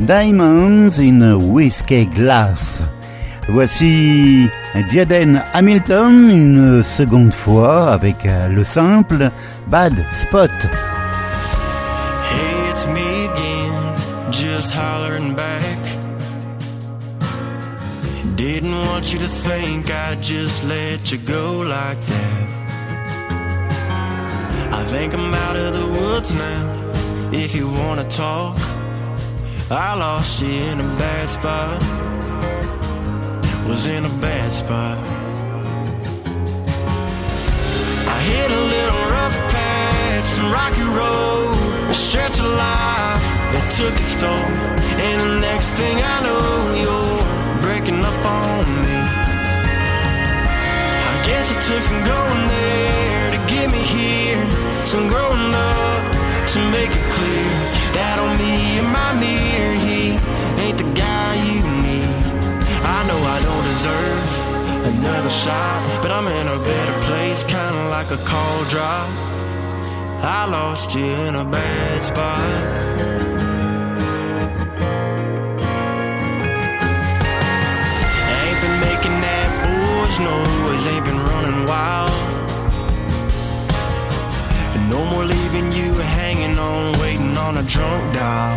Diamonds 0.00 0.98
in 0.98 1.34
Whiskey 1.34 2.06
Glass. 2.06 2.82
Voici 3.50 4.48
Jaden 4.90 5.42
Hamilton 5.52 6.30
une 6.30 6.82
seconde 6.82 7.34
fois 7.34 7.92
avec 7.92 8.26
le 8.48 8.64
simple 8.64 9.30
Bad 9.66 10.02
Spot. 10.14 10.50
Didn't 18.38 18.70
want 18.72 19.12
you 19.12 19.18
to 19.18 19.26
think 19.26 19.90
I'd 19.90 20.22
just 20.22 20.62
let 20.62 21.10
you 21.10 21.18
go 21.18 21.58
like 21.58 22.00
that. 22.00 22.48
I 24.72 24.86
think 24.92 25.12
I'm 25.12 25.34
out 25.34 25.56
of 25.56 25.74
the 25.74 25.84
woods 25.84 26.30
now. 26.32 27.30
If 27.32 27.52
you 27.56 27.68
wanna 27.68 28.08
talk, 28.08 28.56
I 29.68 29.92
lost 29.94 30.40
you 30.40 30.50
in 30.50 30.78
a 30.78 30.88
bad 31.02 31.28
spot. 31.30 31.82
Was 33.68 33.86
in 33.86 34.04
a 34.04 34.14
bad 34.20 34.52
spot. 34.52 34.98
I 38.06 38.18
hit 38.30 38.50
a 38.52 38.62
little 38.74 39.02
rough 39.16 39.36
patch, 39.50 40.24
some 40.36 40.52
rocky 40.52 40.86
road, 41.00 41.90
a 41.90 41.94
stretch 41.94 42.38
of 42.38 42.46
life 42.46 43.24
that 43.52 43.66
took 43.76 43.94
its 44.00 44.16
toll. 44.20 44.46
And 45.06 45.18
the 45.22 45.40
next 45.40 45.70
thing 45.70 45.96
I 45.96 46.22
know, 46.22 46.74
you're 46.82 47.07
up 47.96 48.24
on 48.24 48.66
me. 48.84 48.98
I 51.10 51.22
guess 51.24 51.50
it 51.50 51.60
took 51.68 51.82
some 51.82 52.04
going 52.04 52.48
there 52.48 53.30
to 53.32 53.38
get 53.48 53.70
me 53.70 53.78
here, 53.78 54.44
some 54.84 55.08
growing 55.08 55.54
up 55.54 56.02
to 56.52 56.58
make 56.70 56.90
it 56.90 57.06
clear 57.16 57.48
that 57.96 58.18
on 58.20 58.36
me 58.36 58.78
and 58.78 58.88
my 58.92 59.12
mirror, 59.16 59.74
he 59.88 60.20
ain't 60.62 60.76
the 60.76 60.90
guy 60.92 61.32
you 61.48 61.64
need. 61.80 62.12
I 62.84 63.00
know 63.08 63.20
I 63.24 63.38
don't 63.48 63.64
deserve 63.72 64.28
another 64.92 65.30
shot, 65.30 66.02
but 66.02 66.10
I'm 66.10 66.28
in 66.28 66.46
a 66.46 66.58
better 66.58 66.96
place, 67.08 67.42
kinda 67.44 67.88
like 67.88 68.10
a 68.10 68.18
call 68.18 68.64
drop. 68.64 69.08
I 70.20 70.44
lost 70.44 70.94
you 70.94 71.06
in 71.28 71.34
a 71.36 71.44
bad 71.44 72.02
spot. 72.02 73.57
Boys 80.18 80.26
noise, 80.26 80.86
ain't 80.88 81.04
been 81.04 81.18
running 81.18 81.66
wild. 81.66 82.10
And 84.74 84.90
no 84.90 85.04
more 85.04 85.24
leaving 85.24 85.72
you 85.72 85.92
hanging 85.94 86.58
on, 86.58 86.98
waiting 86.98 87.36
on 87.36 87.58
a 87.58 87.62
drunk 87.62 88.14
dial. 88.14 88.56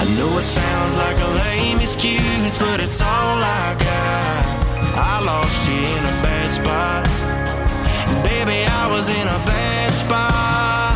I 0.00 0.04
know 0.16 0.38
it 0.38 0.42
sounds 0.42 0.96
like 0.96 1.18
a 1.18 1.30
lame 1.42 1.80
excuse, 1.80 2.58
but 2.58 2.80
it's 2.80 3.00
all 3.00 3.38
I 3.42 3.76
got. 3.78 4.44
I 4.96 5.20
lost 5.24 5.68
you 5.68 5.78
in 5.78 6.02
a 6.12 6.16
bad 6.22 6.50
spot. 6.50 7.04
Baby, 8.22 8.64
I 8.64 8.90
was 8.90 9.08
in 9.08 9.26
a 9.26 9.40
bad 9.46 9.92
spot. 9.94 10.94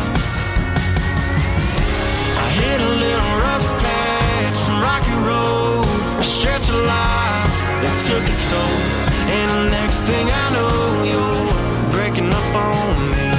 I 2.43 2.47
hit 2.61 2.79
a 2.79 2.91
little 3.05 3.33
rough 3.45 3.67
patch, 3.81 4.55
some 4.65 4.81
rocky 4.81 5.15
road, 5.27 6.19
a 6.19 6.23
stretch 6.23 6.69
of 6.69 6.75
life 6.75 7.28
that 7.83 7.95
took 8.07 8.23
its 8.27 8.43
toll. 8.51 8.79
And 9.29 9.47
the 9.55 9.63
next 9.71 9.99
thing 10.09 10.25
I 10.27 10.45
know, 10.55 10.75
you're 11.11 11.53
breaking 11.95 12.29
up 12.29 12.49
on 12.55 12.95
me. 13.13 13.29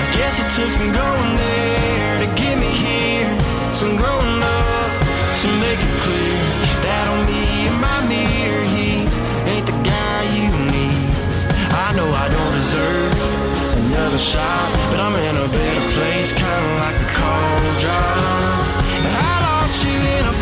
I 0.00 0.02
guess 0.16 0.34
it 0.42 0.48
took 0.56 0.70
some 0.72 0.92
going 0.92 1.32
there 1.36 2.14
to 2.22 2.28
get 2.38 2.54
me 2.58 2.70
here, 2.70 3.32
some 3.74 3.96
growing 3.96 4.42
up 4.42 4.90
to 5.42 5.48
make 5.64 5.80
it 5.80 5.94
clear 6.04 6.38
that 6.84 7.04
on 7.12 7.20
me 7.26 7.42
and 7.70 7.78
my 7.80 7.98
mirror, 8.06 8.66
he 8.76 9.06
ain't 9.50 9.66
the 9.66 9.78
guy 9.82 10.18
you 10.36 10.50
need. 10.74 11.10
I 11.86 11.94
know 11.96 12.08
I 12.12 12.26
don't 12.28 12.52
deserve 12.60 13.14
another 13.88 14.18
shot, 14.18 14.68
but 14.90 14.98
I'm 15.00 15.16
in 15.16 15.34
a 15.36 15.48
better 15.48 15.86
place, 15.96 16.30
kinda 16.32 16.70
like 16.82 16.98
a 17.02 17.08
call 17.18 17.58
drop. 17.82 18.78
I 19.26 19.34
lost 19.48 19.84
you 19.84 19.96
in 19.96 20.24
a 20.26 20.36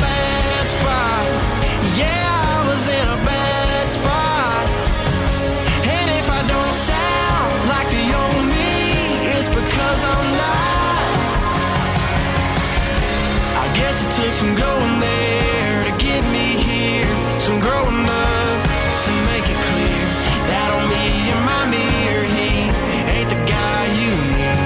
it 14.27 14.35
some 14.35 14.55
going 14.57 14.99
there 14.99 15.85
to 15.87 15.93
get 16.03 16.23
me 16.35 16.59
here, 16.59 17.07
some 17.39 17.61
growing 17.61 18.03
up 18.03 18.59
to 19.05 19.13
make 19.31 19.47
it 19.47 19.61
clear 19.71 20.03
that 20.51 20.69
on 20.75 20.85
me 20.91 21.07
and 21.31 21.43
my 21.47 21.63
mirror, 21.71 22.27
he 22.35 22.67
ain't 23.15 23.31
the 23.31 23.41
guy 23.47 23.81
you 24.03 24.11
need. 24.35 24.61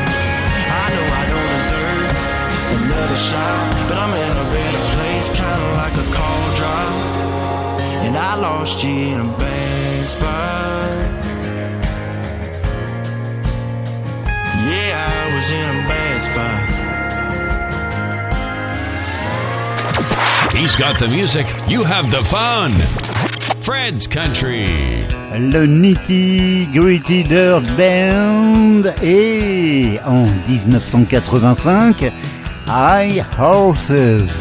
I 0.65 0.87
know 0.95 1.07
I 1.21 1.25
don't 1.33 1.51
deserve 1.61 2.09
another 2.81 3.21
shot, 3.29 3.61
but 3.89 3.97
I'm 4.01 4.15
in 4.17 4.35
a 4.45 4.49
better 4.57 4.85
place, 4.97 5.29
kinda 5.29 5.69
like 5.77 5.97
a 6.05 6.07
call 6.17 6.43
drop. 6.57 6.93
And 8.05 8.17
I 8.17 8.35
lost 8.37 8.83
you 8.83 8.97
in 9.13 9.21
a 9.21 9.31
bad 9.37 10.07
spot. 10.07 11.01
Yeah, 14.73 14.97
I 15.21 15.37
was 15.37 15.51
in 15.51 15.69
a 15.69 15.79
bad 15.89 16.17
spot. 16.29 16.90
He's 20.55 20.77
got 20.77 20.99
the 20.99 21.09
music, 21.09 21.47
you 21.69 21.83
have 21.85 22.11
the 22.11 22.19
fun. 22.19 22.73
Fred's 23.63 24.07
Country. 24.07 25.07
Le 25.33 25.67
Nitty 25.67 26.67
Gritty 26.73 27.23
Dirt 27.23 27.65
Band 27.77 28.83
et 29.03 29.99
en 30.05 30.27
1985 30.49 32.13
High 32.67 33.25
Horses. 33.39 34.41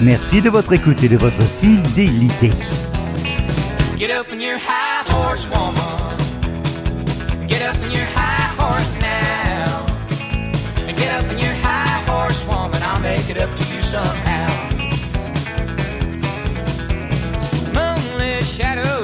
Merci 0.00 0.42
de 0.42 0.50
votre 0.50 0.72
écoute 0.72 1.02
et 1.02 1.08
de 1.08 1.16
votre 1.16 1.42
fidélité. 1.42 2.50
Get 3.98 4.10
up 4.10 4.26
in 4.32 4.40
your 4.40 4.58
high 4.58 5.04
horse, 5.08 5.48
woman. 5.48 6.18
Get 7.48 7.62
up 7.62 7.76
in 7.84 7.90
your 7.90 8.06
high 8.14 8.41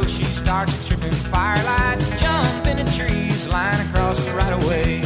She 0.07 0.25
starts 0.25 0.89
tripping 0.89 1.13
firelight. 1.13 2.01
Jump 2.19 2.67
in 2.67 2.79
trees, 2.87 3.47
line 3.47 3.81
across 3.89 4.23
the 4.25 4.33
right 4.33 4.53
of 4.53 4.67
way. 4.67 5.03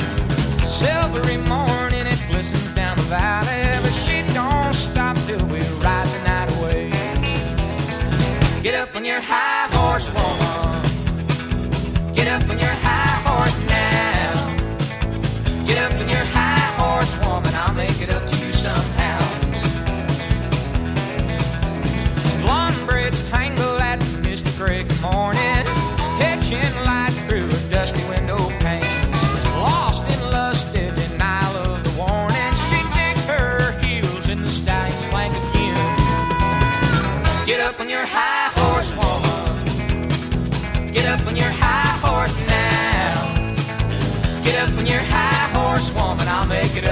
Silvery 0.68 1.36
morning, 1.36 2.06
it 2.06 2.20
glistens 2.30 2.72
down 2.72 2.96
the 2.96 3.02
valley. 3.02 3.80
But 3.82 3.92
she 3.92 4.22
don't 4.32 4.72
stop 4.72 5.16
till 5.26 5.44
we 5.46 5.60
ride 5.84 6.06
the 6.06 6.22
night 6.24 6.50
away. 6.58 6.90
Get 8.62 8.74
up 8.74 8.94
on 8.94 9.04
your 9.04 9.20
high 9.20 9.68
horse, 9.76 10.08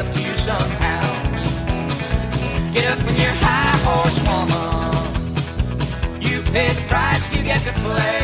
up 0.01 0.11
to 0.13 0.21
you 0.21 0.35
somehow. 0.35 1.03
Get 2.73 2.87
up 2.87 2.99
on 3.07 3.17
your 3.25 3.37
high 3.45 3.77
horse, 3.85 4.19
woman. 4.29 5.03
You 6.23 6.43
pay 6.53 6.73
the 6.73 6.83
price, 6.89 7.31
you 7.37 7.43
get 7.43 7.61
to 7.67 7.73
play. 7.81 8.20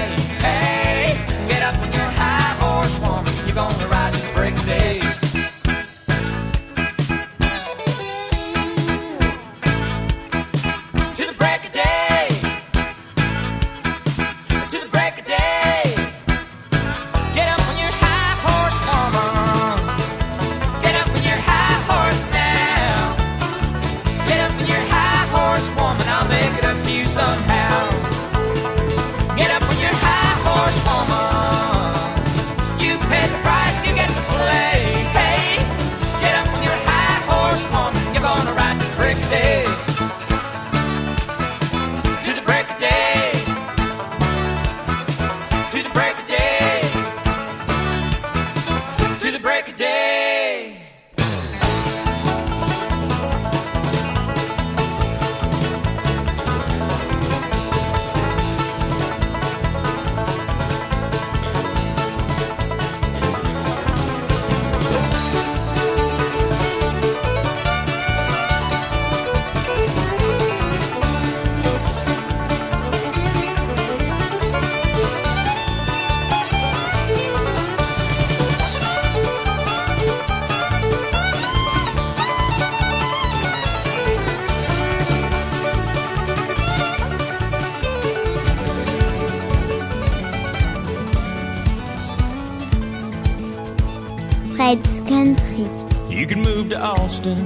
You 96.66 96.72
can 96.72 96.80
move 96.80 96.96
to 96.96 97.02
Austin 97.02 97.38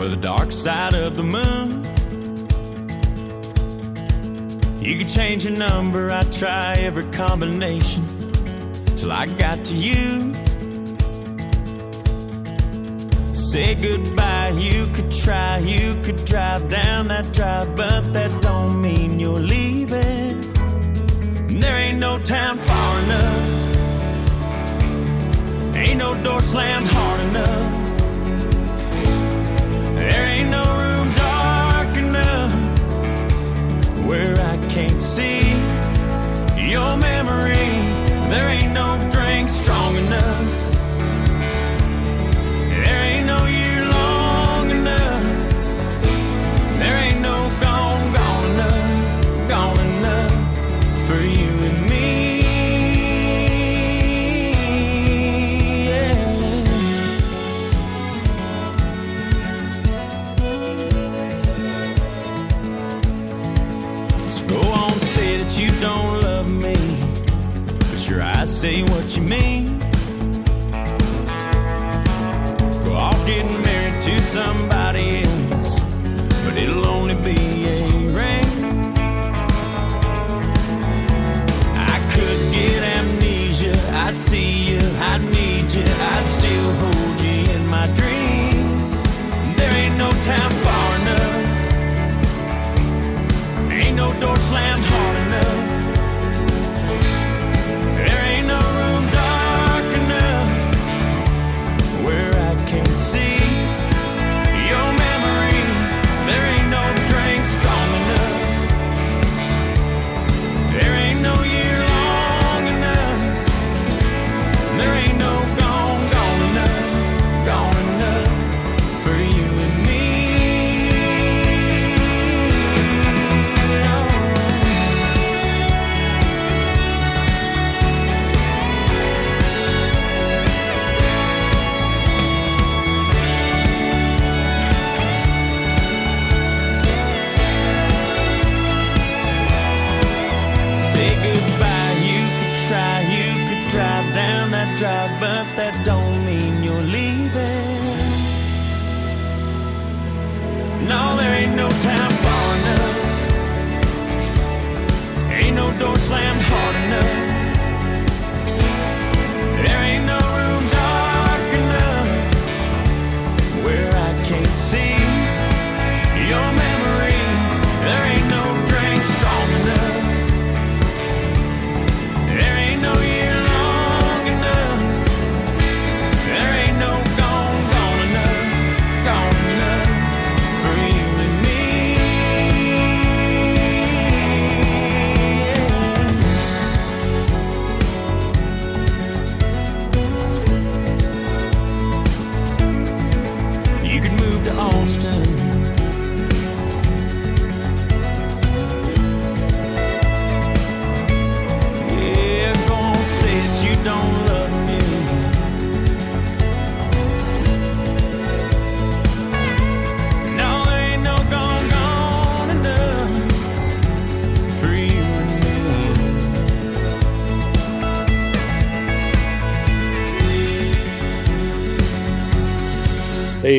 or 0.00 0.08
the 0.08 0.16
dark 0.16 0.52
side 0.52 0.94
of 0.94 1.16
the 1.16 1.22
moon. 1.22 1.84
You 4.80 4.96
can 4.98 5.08
change 5.08 5.44
your 5.44 5.56
number, 5.56 6.10
I 6.10 6.22
try 6.22 6.76
every 6.76 7.04
combination 7.10 8.32
till 8.96 9.12
I 9.12 9.26
got 9.26 9.66
to 9.66 9.74
you. 9.74 10.32
Say 13.34 13.74
goodbye, 13.74 14.50
you 14.50 14.86
could 14.94 15.10
try, 15.10 15.58
you 15.58 16.00
could 16.04 16.24
drive 16.24 16.70
down 16.70 17.08
that 17.08 17.32
drive, 17.32 17.76
but 17.76 18.14
that 18.14 18.40
don't 18.40 18.80
mean 18.80 19.20
you're 19.20 19.40
leaving. 19.40 20.40
There 21.60 21.76
ain't 21.76 21.98
no 21.98 22.18
town 22.18 22.58
far 22.58 23.00
enough. 23.00 23.67
Ain't 25.88 26.00
no 26.00 26.22
door 26.22 26.42
slammed 26.42 26.86
hard 26.86 27.20
enough. 27.28 27.72
There 29.96 30.26
ain't 30.26 30.37
Far 90.26 90.96
enough. 91.00 91.70
Ain't 93.70 93.96
no 93.96 94.12
door 94.20 94.36
slammed 94.36 94.87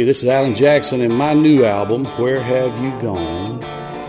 this 0.10 0.24
is 0.24 0.26
Alan 0.26 0.56
Jackson, 0.56 1.02
and 1.02 1.14
my 1.14 1.36
new 1.36 1.66
album, 1.66 2.04
Where 2.18 2.42
Have 2.42 2.82
You 2.82 2.90
Gone, 3.00 3.62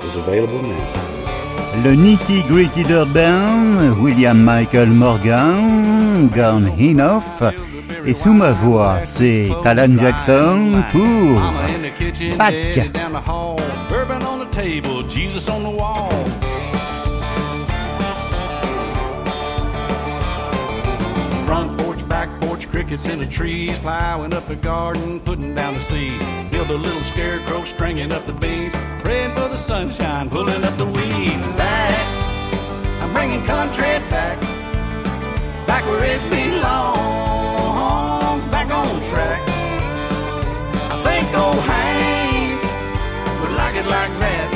is 0.02 0.16
available 0.16 0.62
now. 0.62 1.84
Le 1.84 1.94
Nitty 1.94 2.48
Gritty 2.48 2.84
Dirt 2.84 3.12
Band, 3.12 4.00
William 4.02 4.42
Michael 4.42 4.86
Morgan, 4.86 6.28
Gone 6.28 6.68
Enough, 6.80 7.42
et 8.06 8.14
sous 8.14 8.32
ma 8.32 8.52
voix, 8.52 9.02
c'est 9.04 9.50
Alan 9.62 9.98
Jackson 9.98 10.82
pour 10.90 11.42
Pâques. 12.38 12.90
Crickets 22.80 23.04
in 23.04 23.18
the 23.18 23.26
trees, 23.26 23.78
plowing 23.80 24.32
up 24.32 24.46
the 24.46 24.56
garden, 24.56 25.20
putting 25.20 25.54
down 25.54 25.74
the 25.74 25.80
seed. 25.80 26.18
Build 26.50 26.70
a 26.70 26.74
little 26.74 27.02
scarecrow, 27.02 27.62
stringing 27.64 28.10
up 28.10 28.24
the 28.24 28.32
beans, 28.32 28.72
praying 29.02 29.36
for 29.36 29.48
the 29.48 29.58
sunshine, 29.58 30.30
pulling 30.30 30.64
up 30.64 30.74
the 30.78 30.86
weeds. 30.86 31.46
Back, 31.58 32.06
I'm 33.02 33.12
bringing 33.12 33.44
country 33.44 33.84
back, 34.08 34.40
back 35.66 35.84
where 35.84 36.04
it 36.04 36.22
belongs, 36.30 36.76
back 38.46 38.70
on 38.72 38.98
track. 39.10 39.42
I 40.90 41.02
think 41.04 41.28
old 41.36 41.62
Hank 41.68 42.62
would 43.42 43.52
like 43.58 43.74
it 43.76 43.86
like 43.88 44.18
that. 44.24 44.48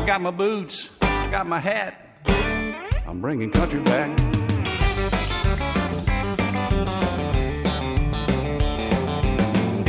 I 0.00 0.06
got 0.06 0.20
my 0.20 0.30
boots, 0.30 0.90
I 1.00 1.28
got 1.32 1.48
my 1.48 1.58
hat. 1.58 1.96
I'm 3.04 3.20
bringing 3.20 3.50
country 3.50 3.80
back. 3.80 4.31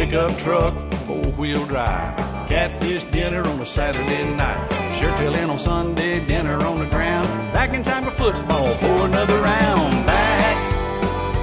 Pickup 0.04 0.36
truck, 0.40 0.74
four 1.08 1.24
wheel 1.40 1.66
drive. 1.66 2.18
Catfish 2.50 3.06
dinner 3.06 3.42
on 3.48 3.62
a 3.62 3.66
Saturday 3.66 4.36
night. 4.36 4.68
Sure 4.98 5.16
till 5.16 5.34
in 5.34 5.50
on 5.50 5.58
Sunday, 5.58 6.20
dinner 6.28 6.62
on 6.62 6.80
the 6.80 6.86
ground. 6.88 7.26
Back 7.54 7.74
in 7.74 7.84
time 7.84 8.04
for 8.04 8.12
football, 8.12 8.76
pour 8.80 9.06
another 9.06 9.40
round. 9.40 10.06
Back 10.06 10.58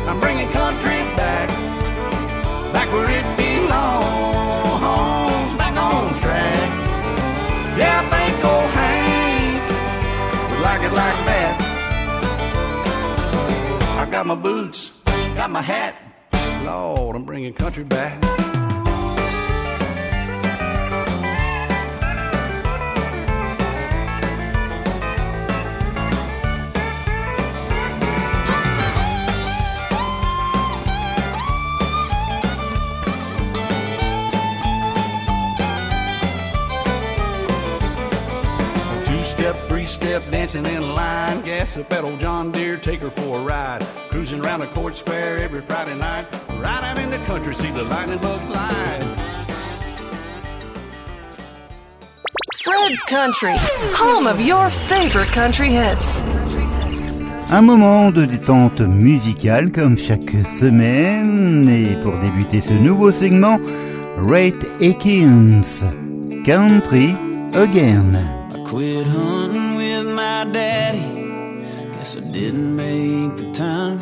I'm 0.06 0.20
bringing 0.20 0.46
country 0.50 0.98
back, 1.16 1.48
back 2.70 2.92
where 2.92 3.08
it 3.08 3.24
belongs, 3.38 3.70
back 5.56 5.74
on 5.78 6.12
track. 6.20 6.70
Yeah, 7.78 8.02
I 8.04 8.10
think 8.12 8.44
old 8.44 8.70
Hank 8.76 9.62
would 10.50 10.60
like 10.60 10.82
it 10.82 10.92
like 10.92 11.24
that. 11.30 11.56
I 14.00 14.04
got 14.10 14.26
my 14.26 14.34
boots, 14.34 14.90
got 15.34 15.50
my 15.50 15.62
hat. 15.62 15.96
Lord, 16.62 17.16
I'm 17.16 17.24
bringing 17.24 17.54
country 17.54 17.84
back. 17.84 18.22
Step, 39.90 40.22
dancing 40.30 40.66
in 40.66 40.94
line. 40.94 41.42
Gas 41.42 41.76
up 41.76 41.92
at 41.92 42.04
old 42.04 42.20
John 42.20 42.52
Deere, 42.52 42.76
take 42.76 43.00
her 43.00 43.10
for 43.10 43.38
a 43.38 43.42
ride. 43.42 43.82
Cruising 44.10 44.40
around 44.40 44.60
the 44.60 44.66
court 44.68 44.94
square 44.94 45.38
every 45.38 45.60
Friday 45.62 45.96
night. 45.96 46.26
Right 46.58 46.82
out 46.82 46.98
in 46.98 47.10
the 47.10 47.18
country, 47.26 47.54
see 47.54 47.70
the 47.70 47.84
lightning 47.84 48.18
bugs 48.18 48.48
live. 48.48 49.20
Fred's 52.62 53.02
Country, 53.04 53.54
home 53.94 54.26
of 54.26 54.40
your 54.40 54.70
favorite 54.70 55.28
country 55.28 55.70
hits. 55.70 56.20
Un 57.50 57.62
moment 57.62 58.12
de 58.12 58.26
détente 58.26 58.80
musicale 58.80 59.72
comme 59.72 59.96
chaque 59.96 60.30
semaine 60.46 61.68
et 61.68 61.96
pour 62.02 62.16
débuter 62.18 62.60
ce 62.60 62.74
nouveau 62.74 63.10
segment, 63.10 63.58
Rate 64.18 64.66
Akins, 64.80 65.82
Country 66.44 67.16
Again. 67.54 68.16
I 68.54 68.62
quit 68.64 69.06
hunting 69.06 69.54
with 69.54 69.69
my 70.44 70.52
daddy. 70.52 71.04
Guess 71.92 72.16
I 72.16 72.20
didn't 72.20 72.74
make 72.74 73.36
the 73.36 73.52
time. 73.52 74.00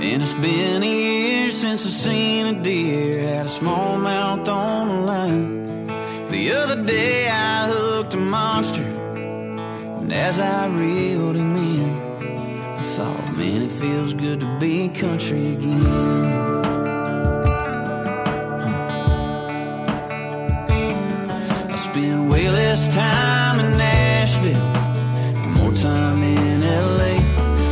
And 0.00 0.22
it's 0.22 0.32
been 0.34 0.82
a 0.82 0.86
year 0.86 1.50
since 1.50 1.84
I 1.84 1.90
seen 1.90 2.46
a 2.46 2.62
deer 2.62 3.28
at 3.28 3.44
a 3.44 3.48
smallmouth 3.48 4.48
on 4.48 4.88
the 4.88 4.94
line. 5.12 5.86
The 6.28 6.52
other 6.52 6.82
day 6.84 7.28
I 7.28 7.68
hooked 7.68 8.14
a 8.14 8.16
monster, 8.16 8.82
and 8.82 10.10
as 10.10 10.38
I 10.38 10.68
reeled 10.68 11.36
him 11.36 11.54
in, 11.56 11.90
I 12.78 12.82
thought, 12.96 13.36
man, 13.36 13.62
it 13.62 13.72
feels 13.72 14.14
good 14.14 14.40
to 14.40 14.58
be 14.58 14.88
country 14.88 15.52
again. 15.52 16.24
I 21.74 21.76
spend 21.76 22.30
way 22.30 22.48
less 22.48 22.94
time 22.94 23.60
in 23.60 23.76
Nashville, 23.76 24.69
time 25.72 26.22
in 26.22 26.60
LA. 26.60 27.14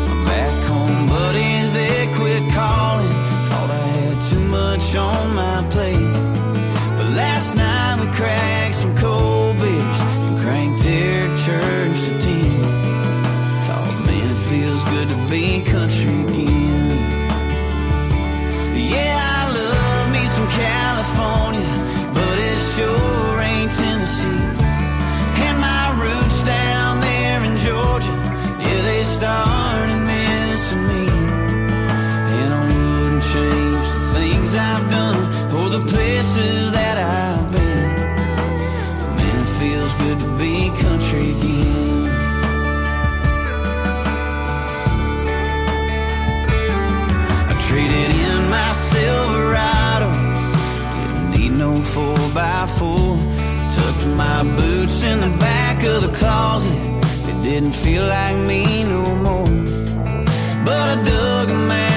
My 0.07 0.25
back 0.27 0.67
home 0.67 1.07
buddies, 1.07 1.73
they 1.73 2.07
quit 2.15 2.43
calling. 2.53 3.15
Thought 3.49 3.71
I 3.71 3.87
had 4.01 4.31
too 4.31 4.41
much 4.41 4.95
on 4.97 5.35
my 5.35 5.67
plate. 5.71 6.13
But 6.97 7.09
last 7.15 7.57
night 7.57 8.01
we 8.01 8.07
cracked 8.15 8.77
some 8.77 8.97
cold 8.97 9.57
beers 9.57 10.01
and 10.25 10.39
cranked 10.39 10.83
their 10.83 11.27
church 11.39 11.99
to 12.07 12.19
ten. 12.21 12.63
Thought, 13.67 14.07
man, 14.07 14.31
it 14.31 14.41
feels 14.51 14.85
good 14.85 15.09
to 15.09 15.19
be 15.29 15.63
my 54.17 54.43
boots 54.57 55.03
in 55.03 55.21
the 55.21 55.37
back 55.39 55.85
of 55.85 56.03
the 56.03 56.17
closet. 56.17 56.79
It 57.31 57.43
didn't 57.43 57.73
feel 57.73 58.05
like 58.07 58.37
me 58.47 58.85
no 58.85 59.05
more. 59.27 59.51
But 60.65 60.85
I 60.95 60.97
dug 61.05 61.51
'em 61.51 61.71
out 61.71 61.88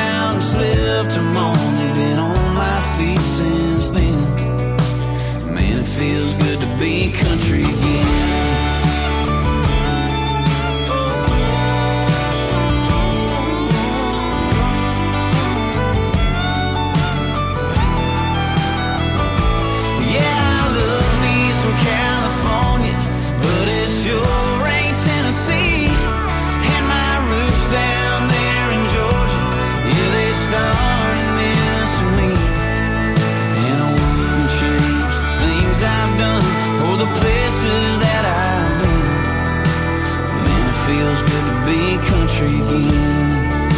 again. 42.46 43.72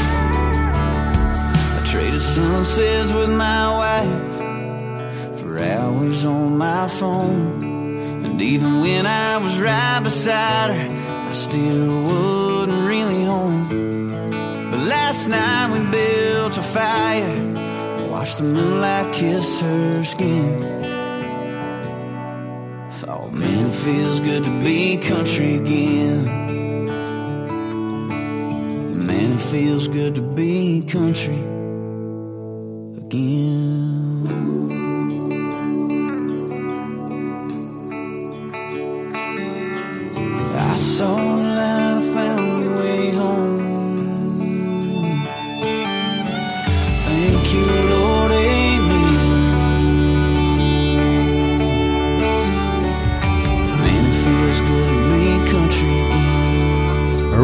I 1.77 1.85
traded 1.85 2.21
sunsets 2.21 3.13
with 3.13 3.29
my 3.29 3.77
wife 3.77 5.39
for 5.39 5.59
hours 5.59 6.25
on 6.25 6.57
my 6.57 6.87
phone. 6.87 7.63
And 8.25 8.41
even 8.41 8.81
when 8.81 9.05
I 9.05 9.37
was 9.37 9.59
right 9.59 9.99
beside 10.03 10.71
her, 10.75 11.29
I 11.29 11.33
still 11.33 12.03
wasn't 12.03 12.87
really 12.87 13.23
home. 13.25 13.69
But 14.71 14.79
last 14.79 15.27
night 15.27 15.71
we 15.73 15.79
built 15.91 16.57
a 16.57 16.63
fire, 16.63 18.09
watched 18.09 18.37
the 18.37 18.45
moonlight 18.45 19.13
kiss 19.13 19.61
her 19.61 20.03
skin. 20.03 20.61
Thought, 22.91 23.33
man, 23.33 23.65
it 23.65 23.75
feels 23.75 24.19
good 24.21 24.43
to 24.45 24.63
be 24.63 24.97
country 24.97 25.55
again. 25.57 26.42
Feels 29.53 29.87
good 29.87 30.15
to 30.15 30.21
be 30.21 30.81
country 30.87 31.52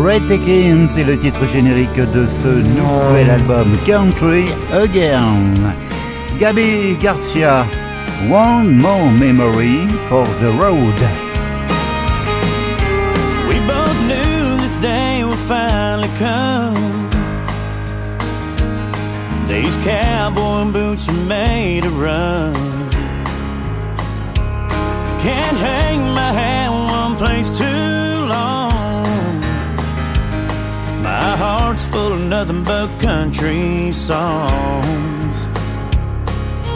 Red 0.10 0.32
Akins, 0.32 0.88
c'est 0.88 1.04
le 1.04 1.20
titre 1.20 1.46
générique 1.54 1.96
de 1.96 2.26
ce 2.28 2.48
nouvel 2.48 3.30
album 3.30 3.78
Country 3.86 4.46
Again. 4.74 5.54
Gabi 6.40 6.98
Garcia, 7.00 7.64
One 8.28 8.76
More 8.82 9.12
Memory 9.20 9.88
for 10.08 10.26
the 10.42 10.52
Road. 10.60 11.00
We 13.48 13.60
both 13.68 14.02
knew 14.08 14.58
this 14.58 14.76
day 14.78 15.24
would 15.24 15.38
finally 15.38 16.10
come. 16.18 17.08
These 19.48 19.78
cowboy 19.86 20.72
boots 20.72 21.08
are 21.08 21.26
made 21.28 21.84
to 21.84 21.90
run. 21.92 22.56
Can't 25.22 25.58
box 31.50 31.84
full 31.86 32.14
of 32.14 32.22
nothing 32.36 32.64
but 32.64 32.88
country 33.00 33.92
songs. 33.92 35.38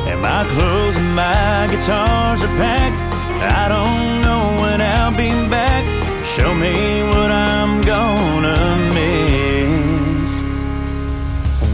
And 0.09 0.19
my 0.29 0.41
clothes 0.53 0.95
and 1.01 1.11
my 1.15 1.67
guitars 1.71 2.39
are 2.45 2.55
packed. 2.63 3.01
I 3.61 3.63
don't 3.75 4.09
know 4.25 4.41
when 4.61 4.77
I'll 4.95 5.15
be 5.25 5.31
back. 5.57 5.83
Show 6.35 6.51
me 6.65 6.75
what 7.13 7.29
I'm 7.29 7.73
gonna 7.93 8.59
miss. 8.97 10.31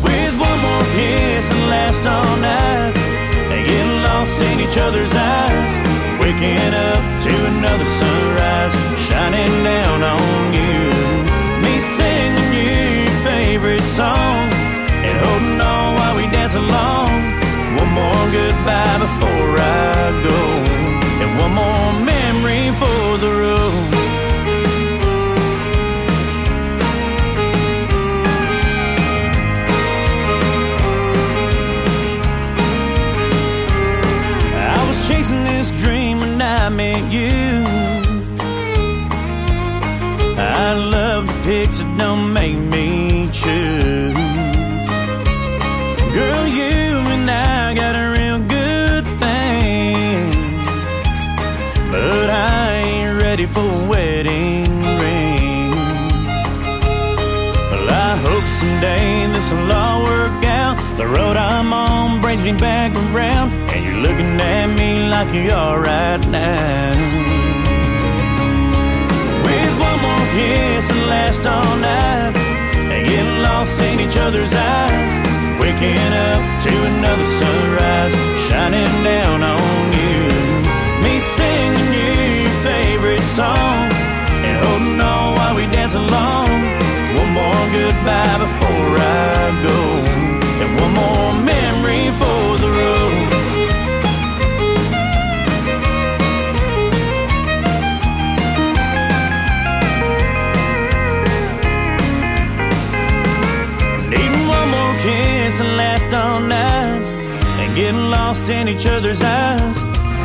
With 0.06 0.34
one 0.48 0.60
more 0.68 0.86
kiss 0.98 1.46
and 1.56 1.64
last 1.76 2.04
all 2.16 2.36
night. 2.52 2.94
And 3.52 3.62
getting 3.70 4.00
lost 4.08 4.36
in 4.48 4.56
each 4.66 4.78
other's 4.86 5.14
eyes. 5.38 5.72
Waking 6.22 6.74
up 6.90 7.04
to 7.26 7.34
another 7.54 7.88
sunrise. 8.00 8.74
Shining 9.08 9.54
down 9.72 10.00
on 10.14 10.54
you. 10.60 11.19
Favorite 13.50 13.82
song. 13.82 14.46
And 15.08 15.18
holding 15.26 15.60
on 15.60 15.96
while 15.98 16.16
we 16.18 16.26
dance 16.38 16.54
along. 16.54 17.10
One 17.82 17.92
more 18.00 18.26
goodbye 18.38 18.98
before 19.06 19.52
I 19.58 20.12
go. 20.28 20.40
And 21.22 21.32
one 21.44 21.54
more 21.62 21.92
memory 22.14 22.66
for 22.82 23.02
the 23.24 23.32
road. 23.42 23.88
I 34.78 34.80
was 34.88 35.00
chasing 35.08 35.44
this 35.44 35.68
dream 35.82 36.20
when 36.20 36.40
I 36.40 36.70
met 36.70 37.04
you. 37.12 37.40
I 40.38 40.74
love 40.76 41.26
to 41.26 41.34
pick, 41.46 41.72
so 41.72 41.84
don't 41.98 42.32
make 42.32 42.58
me 42.74 42.79
ready 53.40 53.54
for 53.54 53.62
a 53.62 53.90
wedding 53.90 54.66
ring. 55.00 55.72
Well, 57.72 57.90
I 57.90 58.18
hope 58.26 58.46
someday 58.60 59.28
this'll 59.32 59.72
all 59.72 60.04
work 60.04 60.44
out. 60.44 60.76
The 60.98 61.08
road 61.08 61.38
I'm 61.38 61.72
on 61.72 62.20
brings 62.20 62.44
me 62.44 62.52
back 62.54 62.92
around. 63.14 63.52
And 63.72 63.86
you're 63.86 64.02
looking 64.08 64.42
at 64.42 64.68
me 64.78 65.08
like 65.08 65.34
you 65.34 65.52
are 65.52 65.80
right 65.80 66.22
now. 66.28 66.92
With 69.46 69.74
one 69.88 70.00
more 70.06 70.26
kiss 70.36 70.90
and 70.92 71.08
last 71.08 71.46
all 71.46 71.76
night. 71.78 72.36
And 72.92 73.08
getting 73.08 73.42
lost 73.42 73.82
in 73.82 74.02
each 74.02 74.18
other's 74.18 74.54
eyes. 74.54 75.12
Waking 75.62 76.12
up 76.28 76.42
to 76.66 76.74
another 76.92 77.28
sunrise. 77.40 78.16
Shining 78.50 79.04
down 79.04 79.44
on 79.44 79.79
song. 83.40 83.88
And 84.48 84.56
holding 84.64 85.00
on 85.12 85.26
while 85.38 85.56
we 85.60 85.64
dance 85.76 85.96
along. 86.04 86.50
One 87.22 87.32
more 87.40 87.64
goodbye 87.78 88.38
before 88.46 88.92
I 89.00 89.44
go. 89.68 89.80
And 90.62 90.72
one 90.84 90.94
more 91.02 91.32
memory 91.54 92.06
for 92.20 92.42
the 92.64 92.70
road. 92.80 93.28
Needing 104.12 104.48
one 104.58 104.70
more 104.76 104.96
kiss 105.06 105.56
and 105.64 105.74
last 105.84 106.12
all 106.14 106.42
night. 106.42 107.04
And 107.62 107.70
getting 107.80 108.10
lost 108.18 108.50
in 108.50 108.68
each 108.74 108.86
other's 108.96 109.22
eyes. 109.22 109.78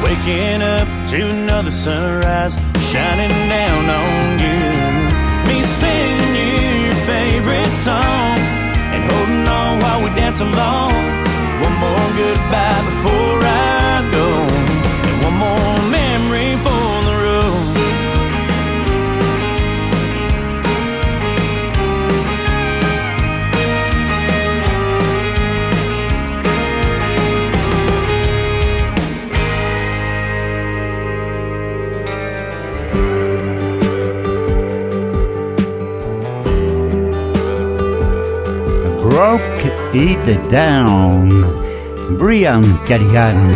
Waking 0.05 0.61
up 0.63 0.89
to 1.11 1.19
another 1.31 1.71
sunrise. 1.71 2.57
Shining 2.95 3.29
down 3.49 3.85
on 3.91 4.39
you. 4.39 4.61
Me 5.49 5.65
singing 5.65 6.85
your 6.87 6.95
favorite 7.11 7.73
song. 7.83 8.39
And 8.95 9.03
holding 9.11 9.49
on 9.49 9.81
while 9.81 10.05
we 10.05 10.11
dance 10.15 10.39
along. 10.39 10.93
One 11.67 11.77
more 11.83 12.09
goodbye 12.15 12.83
before 12.87 13.41
I 13.43 13.74
It 39.97 40.51
Down. 40.51 41.29
Brian 42.19 42.65
Callihan. 42.85 43.47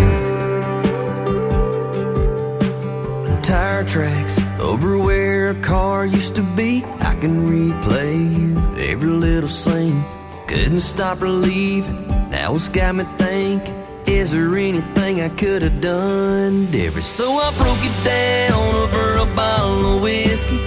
Tire 3.43 3.83
tracks 3.83 4.39
over 4.61 4.97
where 4.99 5.49
a 5.49 5.55
car 5.57 6.07
used 6.07 6.37
to 6.37 6.43
be. 6.55 6.85
I 7.01 7.17
can 7.17 7.45
replay 7.45 8.39
you 8.39 8.57
every 8.77 9.09
little 9.09 9.49
scene. 9.49 10.05
Couldn't 10.47 10.79
stop 10.79 11.19
believing. 11.19 12.07
Now 12.31 12.55
it's 12.55 12.69
got 12.69 12.95
me 12.95 13.05
thinking. 13.19 13.75
Is 14.07 14.31
there 14.31 14.57
anything 14.57 15.21
I 15.21 15.31
could 15.31 15.63
have 15.63 15.81
done 15.81 16.71
different? 16.71 17.05
So 17.05 17.33
I 17.33 17.53
broke 17.57 17.83
it 17.83 18.05
down 18.05 18.75
over 18.77 19.17
a 19.17 19.27
bottle 19.35 19.97
of 19.97 20.03
whiskey. 20.03 20.61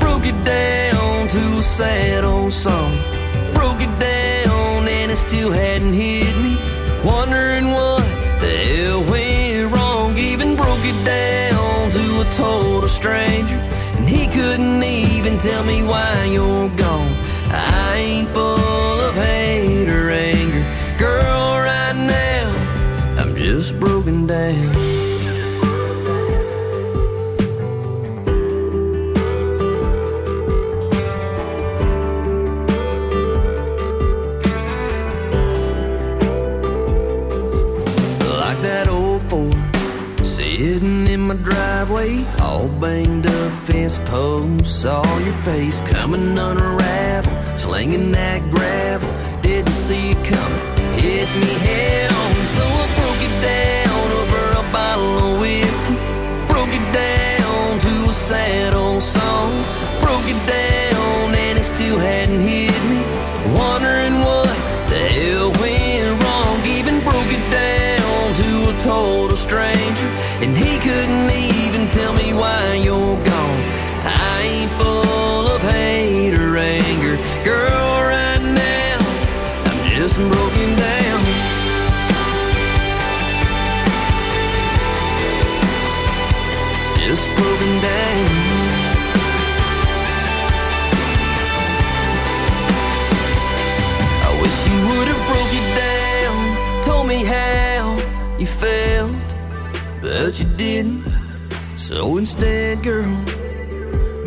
Broke 0.00 0.24
it 0.24 0.42
down 0.42 1.28
to 1.28 1.58
a 1.58 1.62
sad 1.62 2.24
old 2.24 2.54
song. 2.54 2.96
Broke 3.52 3.82
it 3.82 3.98
down 4.00 4.27
and 5.08 5.16
it 5.16 5.20
still 5.20 5.50
hadn't 5.50 5.94
hit 5.94 6.36
me. 6.42 6.54
Wondering 7.02 7.70
what 7.70 8.04
the 8.40 8.54
hell 8.68 9.00
went 9.10 9.72
wrong. 9.74 10.18
Even 10.18 10.54
broke 10.54 10.84
it 10.84 11.02
down 11.02 11.90
to 11.90 12.20
a 12.20 12.26
total 12.34 12.88
stranger. 12.88 13.56
And 13.96 14.06
he 14.06 14.26
couldn't 14.26 14.82
even 14.82 15.38
tell 15.38 15.64
me 15.64 15.82
why 15.82 16.24
you're 16.24 16.68
gone. 16.76 17.14
I 17.50 17.94
ain't 17.96 18.28
full 18.34 19.00
of 19.08 19.14
hate 19.14 19.88
or 19.88 20.10
anger. 20.10 20.64
Girl, 20.98 21.56
right 21.56 21.96
now, 21.96 23.16
I'm 23.18 23.34
just 23.34 23.80
broken 23.80 24.26
down. 24.26 24.87
Banged 42.80 43.26
up 43.26 43.52
fence 43.66 43.98
posts. 44.06 44.82
Saw 44.82 45.02
your 45.18 45.34
face 45.44 45.80
coming 45.80 46.38
unravel, 46.38 47.32
slinging 47.58 48.12
that 48.12 48.42
gravel. 48.50 49.10
Didn't 49.42 49.72
see 49.72 50.10
it 50.10 50.24
coming, 50.24 50.64
hit 50.94 51.28
me 51.42 51.52
head 51.66 52.12
on. 52.12 52.34
So 52.56 52.62
I 52.62 52.86
broke 52.98 53.22
it 53.28 53.36
down 53.42 54.06
over 54.20 54.42
a 54.62 54.64
bottle 54.72 55.14
of 55.26 55.40
whiskey. 55.40 55.96
Broke 56.52 56.74
it 56.80 56.86
down 56.92 57.80
to 57.86 57.94
a 58.10 58.12
sad 58.12 58.74
old 58.74 59.02
song. 59.02 59.50
Broke 60.00 60.28
it 60.34 60.40
down 60.46 61.34
and 61.34 61.58
it 61.58 61.64
still 61.64 61.98
hadn't 61.98 62.40
hit 62.40 62.78
me. 62.90 63.00
Wondering 63.56 64.20
what 64.20 64.47
total 68.80 69.36
stranger. 69.36 70.10
And 70.42 70.56
he 70.56 70.78
couldn't 70.78 71.30
even 71.30 71.88
tell 71.88 72.12
me 72.12 72.32
why 72.34 72.74
you're 72.82 73.16
gone. 73.24 73.62
I 74.04 74.42
ain't 74.42 74.70
full 74.72 75.46
of 75.54 75.60
hate 75.62 76.34
or 76.34 76.56
anger. 76.56 77.16
Girl, 77.44 78.02
right 78.14 78.42
now, 78.42 78.98
I'm 79.68 79.80
just 79.90 80.16
broken 80.16 80.68
down. 80.76 81.20
Just 87.06 87.26
broken 87.36 87.80
down. 87.82 88.37
But 100.28 100.38
you 100.38 100.56
didn't. 100.58 101.02
So 101.76 102.18
instead, 102.18 102.82
girl, 102.82 103.16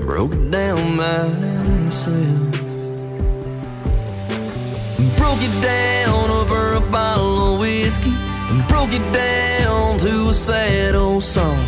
broke 0.04 0.34
it 0.34 0.50
down 0.50 0.96
myself. 0.96 2.52
Broke 5.16 5.44
it 5.50 5.56
down 5.62 6.32
over 6.32 6.74
a 6.74 6.82
bottle 6.90 7.54
of 7.54 7.60
whiskey. 7.60 8.16
Broke 8.68 8.94
it 8.94 9.08
down 9.14 10.00
to 10.00 10.30
a 10.30 10.34
sad 10.34 10.96
old 10.96 11.22
song. 11.22 11.64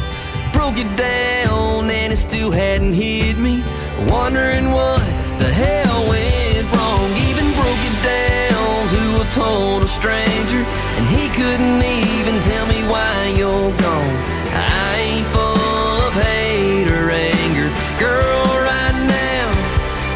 Broke 0.52 0.80
it 0.80 0.92
down 0.98 1.92
and 1.92 2.12
it 2.12 2.18
still 2.18 2.50
hadn't 2.50 2.94
hit 2.94 3.38
me. 3.38 3.64
Wondering 4.10 4.72
what 4.72 5.04
the 5.38 5.52
hell 5.62 6.10
went 6.10 6.66
wrong. 6.74 7.08
Even 7.30 7.46
broke 7.62 7.84
it 7.92 7.98
down 8.02 8.90
to 8.96 9.04
a 9.22 9.26
total 9.36 9.88
stranger. 9.88 10.83
And 11.04 11.20
he 11.20 11.28
couldn't 11.28 11.84
even 11.84 12.39
tell 12.39 12.66
me 12.66 12.80
why 12.88 13.34
you're 13.36 13.72
gone. 13.76 14.18
I 14.56 14.95
ain't 15.04 15.28
full 15.36 15.97
of 16.08 16.14
hate 16.14 16.88
or 16.88 17.10
anger. 17.12 17.70
Girl, 17.99 18.45
right 18.70 18.97
now, 19.20 19.45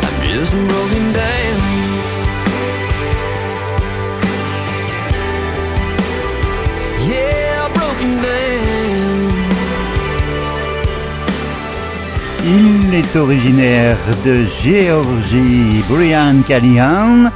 I'm 0.06 0.18
just 0.32 0.54
broken 0.72 1.04
down. 1.12 1.58
Yeah, 7.12 7.68
broken 7.74 8.12
down. 8.24 8.48
Il 12.46 12.94
est 12.94 13.14
originaire 13.18 13.98
de 14.24 14.46
Géorgie, 14.46 15.84
Brian 15.90 16.44
Callihan. 16.48 17.30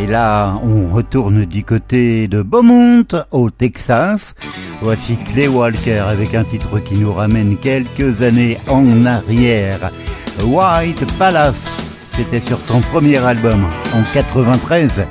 Et 0.00 0.06
là, 0.06 0.60
on 0.62 0.94
retourne 0.94 1.44
du 1.44 1.64
côté 1.64 2.28
de 2.28 2.42
Beaumont, 2.42 3.06
au 3.32 3.50
Texas. 3.50 4.34
Voici 4.80 5.16
Clay 5.16 5.48
Walker 5.48 5.98
avec 5.98 6.34
un 6.34 6.44
titre 6.44 6.78
qui 6.78 6.94
nous 6.94 7.12
ramène 7.12 7.56
quelques 7.56 8.22
années 8.22 8.58
en 8.68 9.04
arrière. 9.04 9.90
White 10.44 11.04
Palace, 11.18 11.66
c'était 12.12 12.40
sur 12.40 12.60
son 12.60 12.80
premier 12.80 13.18
album 13.18 13.64
en 13.92 14.02
93. 14.14 15.04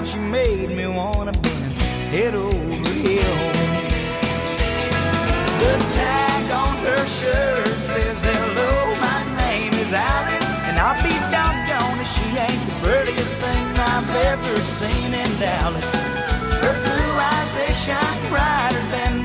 Time 0.00 0.06
she 0.06 0.18
made 0.18 0.70
me 0.70 0.86
wanna 0.86 1.32
bend 1.32 1.72
head 2.12 2.34
over 2.34 2.90
heels. 3.02 3.56
The 5.60 5.72
tag 5.96 6.50
on 6.62 6.74
her 6.86 7.04
shirt 7.18 7.68
says 7.90 8.22
hello, 8.22 8.94
my 8.96 9.20
name 9.44 9.72
is 9.74 9.92
Alice, 9.92 10.52
and 10.68 10.78
I'll 10.78 11.00
be 11.02 11.16
doggone 11.34 12.00
if 12.00 12.10
she 12.16 12.26
ain't 12.46 12.62
the 12.68 12.76
prettiest 12.82 13.34
thing 13.44 13.66
I've 13.92 14.10
ever 14.30 14.56
seen 14.78 15.12
in 15.12 15.30
Dallas. 15.38 15.90
Her 16.62 16.74
blue 16.86 17.14
eyes 17.32 17.50
they 17.56 17.72
shine 17.72 18.20
brighter 18.30 18.84
than 18.94 19.19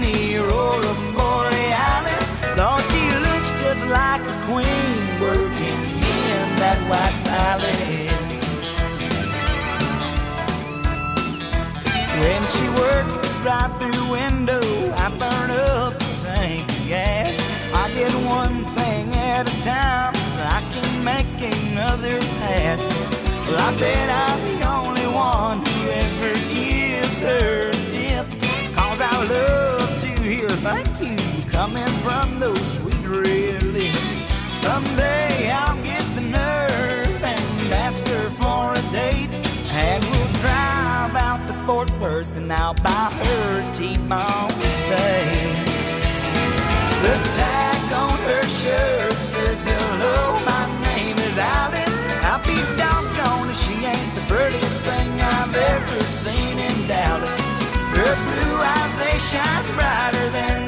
she 12.55 12.67
works 12.69 13.15
the 13.15 13.31
drive-through 13.43 14.11
window, 14.11 14.61
I 14.95 15.09
burn 15.19 15.51
up 15.51 15.93
the 15.99 16.13
tank 16.23 16.69
of 16.71 16.87
gas. 16.87 17.33
I 17.73 17.91
get 17.93 18.13
one 18.25 18.63
thing 18.75 19.13
at 19.15 19.49
a 19.49 19.63
time 19.63 20.13
so 20.33 20.41
I 20.41 20.61
can 20.73 21.03
make 21.03 21.39
another 21.55 22.19
pass. 22.39 22.81
Well, 23.47 23.59
I 23.59 23.79
bet 23.79 24.09
I'm 24.09 24.39
the 24.49 24.67
only 24.67 25.07
one 25.07 25.57
who 25.65 25.89
ever 25.89 26.33
gives 26.53 27.19
her 27.21 27.69
a 27.69 27.79
tip. 27.93 28.25
Cause 28.75 28.99
I 29.01 29.13
love 29.25 30.01
to 30.01 30.21
hear 30.23 30.49
thank 30.49 30.87
you 31.01 31.17
coming 31.51 31.93
from 32.05 32.39
those 32.39 32.65
sweet 32.77 33.05
red 33.07 33.63
lips. 33.63 33.99
Someday 34.61 35.51
I'll 35.51 35.64
Worth 42.15 42.37
and 42.37 42.49
I'll 42.53 42.73
buy 42.75 43.11
her 43.11 43.59
a 43.59 43.73
T-bone 43.73 44.49
stay. 44.79 45.51
The 47.03 47.15
tag 47.35 47.91
on 47.91 48.17
her 48.29 48.43
shirt 48.61 49.11
says 49.11 49.61
hello, 49.65 50.39
my 50.47 50.65
name 50.95 51.17
is 51.17 51.37
Alice. 51.37 51.99
I'll 52.23 52.39
be 52.39 52.55
doggone 52.79 53.49
if 53.49 53.59
she 53.59 53.83
ain't 53.83 54.15
the 54.15 54.23
prettiest 54.33 54.79
thing 54.87 55.11
I've 55.19 55.55
ever 55.55 55.99
seen 56.05 56.57
in 56.57 56.87
Dallas. 56.87 57.37
Her 57.99 58.15
blue 58.23 58.63
eyes, 58.63 58.95
they 58.97 59.17
shine 59.19 59.75
brighter 59.75 60.29
than 60.29 60.64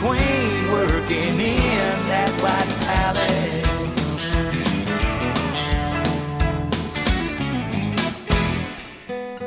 queen 0.00 0.70
working 0.70 1.40
in 1.40 2.08
that 2.08 2.30
white 2.42 2.72
palace. 2.86 3.48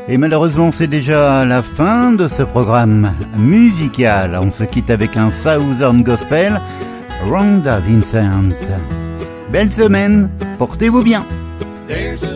Et 0.08 0.18
malheureusement, 0.18 0.72
c'est 0.72 0.88
déjà 0.88 1.46
la 1.46 1.62
fin 1.62 2.12
de 2.12 2.28
ce 2.28 2.44
programme 2.44 3.14
musical. 3.38 4.38
On 4.42 4.52
se 4.52 4.66
quitte 4.66 4.90
avec 4.90 5.16
un 5.16 5.32
Southern 5.32 6.04
Gospel, 6.04 6.60
Rhonda 7.30 7.80
Vincent. 7.80 8.50
Belle 9.52 9.72
semaine, 9.72 10.30
portez-vous 10.58 11.04
bien. 11.04 11.24
There's 11.88 12.31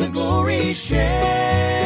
the 0.00 0.08
glory 0.08 0.72
share, 0.72 1.79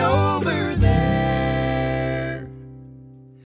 over 0.00 0.74
there. 0.76 0.91